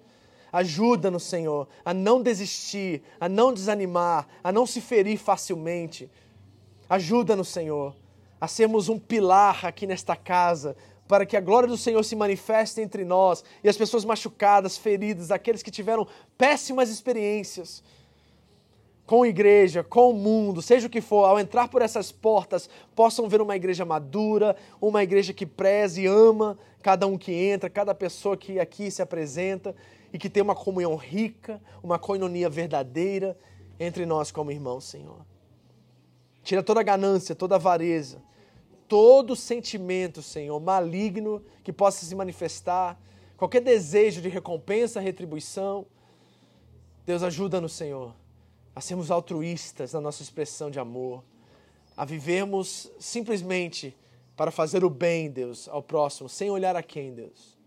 [0.51, 6.11] Ajuda-nos, Senhor, a não desistir, a não desanimar, a não se ferir facilmente.
[6.89, 7.95] Ajuda-nos, Senhor,
[8.39, 10.75] a sermos um pilar aqui nesta casa,
[11.07, 15.31] para que a glória do Senhor se manifeste entre nós e as pessoas machucadas, feridas,
[15.31, 16.07] aqueles que tiveram
[16.37, 17.81] péssimas experiências,
[19.11, 23.27] com igreja, com o mundo, seja o que for, ao entrar por essas portas, possam
[23.27, 27.93] ver uma igreja madura, uma igreja que preze e ama cada um que entra, cada
[27.93, 29.75] pessoa que aqui se apresenta
[30.13, 33.37] e que tem uma comunhão rica, uma coinonia verdadeira
[33.77, 35.25] entre nós como irmãos, Senhor.
[36.41, 38.23] Tira toda a ganância, toda a avareza,
[38.87, 42.97] todo sentimento, Senhor, maligno que possa se manifestar,
[43.35, 45.85] qualquer desejo de recompensa, retribuição.
[47.05, 48.20] Deus ajuda-nos, Senhor
[48.75, 51.23] a sermos altruístas na nossa expressão de amor,
[51.95, 53.95] a vivermos simplesmente
[54.35, 57.57] para fazer o bem, Deus, ao próximo, sem olhar a quem, Deus,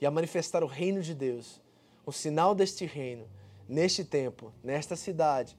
[0.00, 1.60] e a manifestar o reino de Deus,
[2.04, 3.26] o sinal deste reino,
[3.68, 5.56] neste tempo, nesta cidade,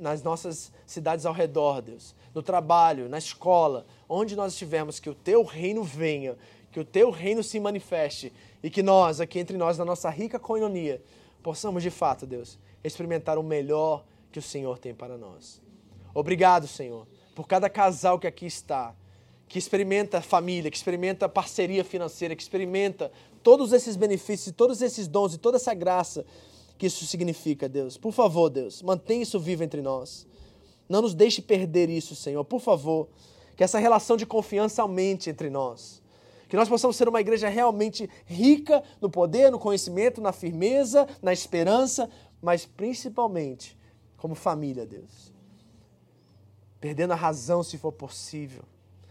[0.00, 5.14] nas nossas cidades ao redor, Deus, no trabalho, na escola, onde nós estivermos, que o
[5.14, 6.36] teu reino venha,
[6.70, 10.38] que o teu reino se manifeste e que nós, aqui entre nós, na nossa rica
[10.38, 11.00] coinonia,
[11.42, 14.04] possamos de fato, Deus, experimentar o melhor
[14.34, 15.62] que o Senhor tem para nós.
[16.12, 17.06] Obrigado, Senhor,
[17.36, 18.92] por cada casal que aqui está,
[19.46, 23.12] que experimenta família, que experimenta parceria financeira, que experimenta
[23.44, 26.26] todos esses benefícios, todos esses dons e toda essa graça
[26.76, 27.96] que isso significa, Deus.
[27.96, 30.26] Por favor, Deus, mantenha isso vivo entre nós.
[30.88, 32.44] Não nos deixe perder isso, Senhor.
[32.44, 33.06] Por favor,
[33.56, 36.02] que essa relação de confiança aumente entre nós.
[36.48, 41.32] Que nós possamos ser uma igreja realmente rica no poder, no conhecimento, na firmeza, na
[41.32, 42.10] esperança,
[42.42, 43.78] mas principalmente
[44.24, 45.34] como família, Deus.
[46.80, 48.62] Perdendo a razão se for possível.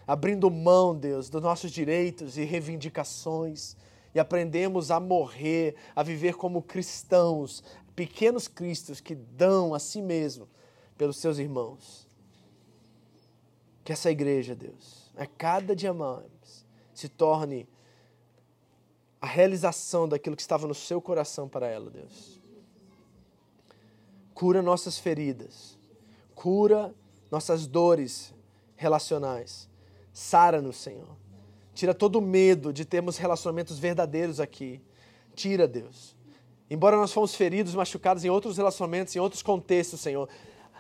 [0.08, 3.78] Abrindo mão, Deus, dos nossos direitos e reivindicações.
[4.16, 7.64] E aprendemos a morrer, a viver como cristãos,
[7.96, 10.50] pequenos cristos que dão a si mesmo
[10.98, 12.08] pelos seus irmãos.
[13.84, 17.70] Que essa igreja, Deus, a cada dia mais, se torne
[19.22, 22.42] a realização daquilo que estava no seu coração para ela, Deus.
[24.34, 25.78] Cura nossas feridas.
[26.36, 26.94] Cura
[27.32, 28.34] nossas dores
[28.76, 29.70] relacionais.
[30.12, 31.16] Sara-nos, Senhor.
[31.74, 34.82] Tira todo o medo de termos relacionamentos verdadeiros aqui.
[35.36, 36.16] Tira, Deus.
[36.70, 40.30] Embora nós fomos feridos, machucados em outros relacionamentos, em outros contextos, Senhor,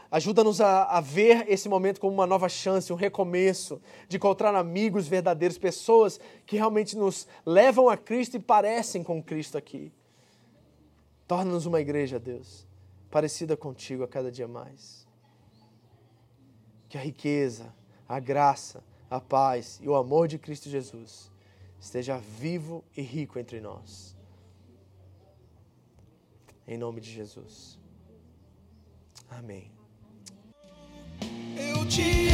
[0.10, 5.08] ajuda-nos a, a, ver esse momento como uma nova chance, um recomeço, de encontrar amigos
[5.08, 9.92] verdadeiros, pessoas que realmente nos levam a Cristo e parecem com Cristo aqui.
[11.28, 12.68] Torna-nos uma igreja, Deus,
[13.14, 15.08] parecida contigo a cada dia mais.
[16.90, 17.72] Que a riqueza,
[18.10, 21.32] a graça, a paz e o amor de Cristo Jesus
[21.80, 24.18] esteja vivo e rico entre nós.
[26.68, 27.78] Em nome de Jesus.
[29.30, 29.72] Amém.
[31.56, 32.33] Eu te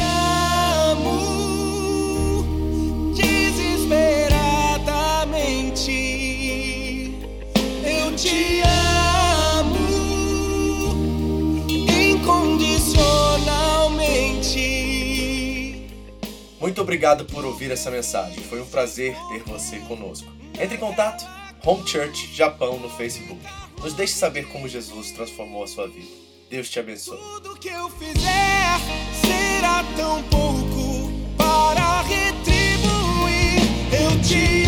[16.70, 18.44] Muito obrigado por ouvir essa mensagem.
[18.44, 20.30] Foi um prazer ter você conosco.
[20.54, 21.26] Entre em contato
[21.66, 23.40] Home Church Japão no Facebook.
[23.82, 26.06] Nos deixe saber como Jesus transformou a sua vida.
[26.48, 27.18] Deus te abençoe.
[27.18, 28.78] Tudo que eu fizer
[29.20, 33.58] será tão pouco para retribuir.
[33.92, 34.62] Eu te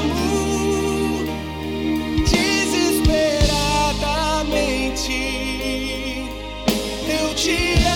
[0.00, 1.26] amo
[2.24, 5.12] desesperadamente.
[7.06, 7.91] Eu te amo.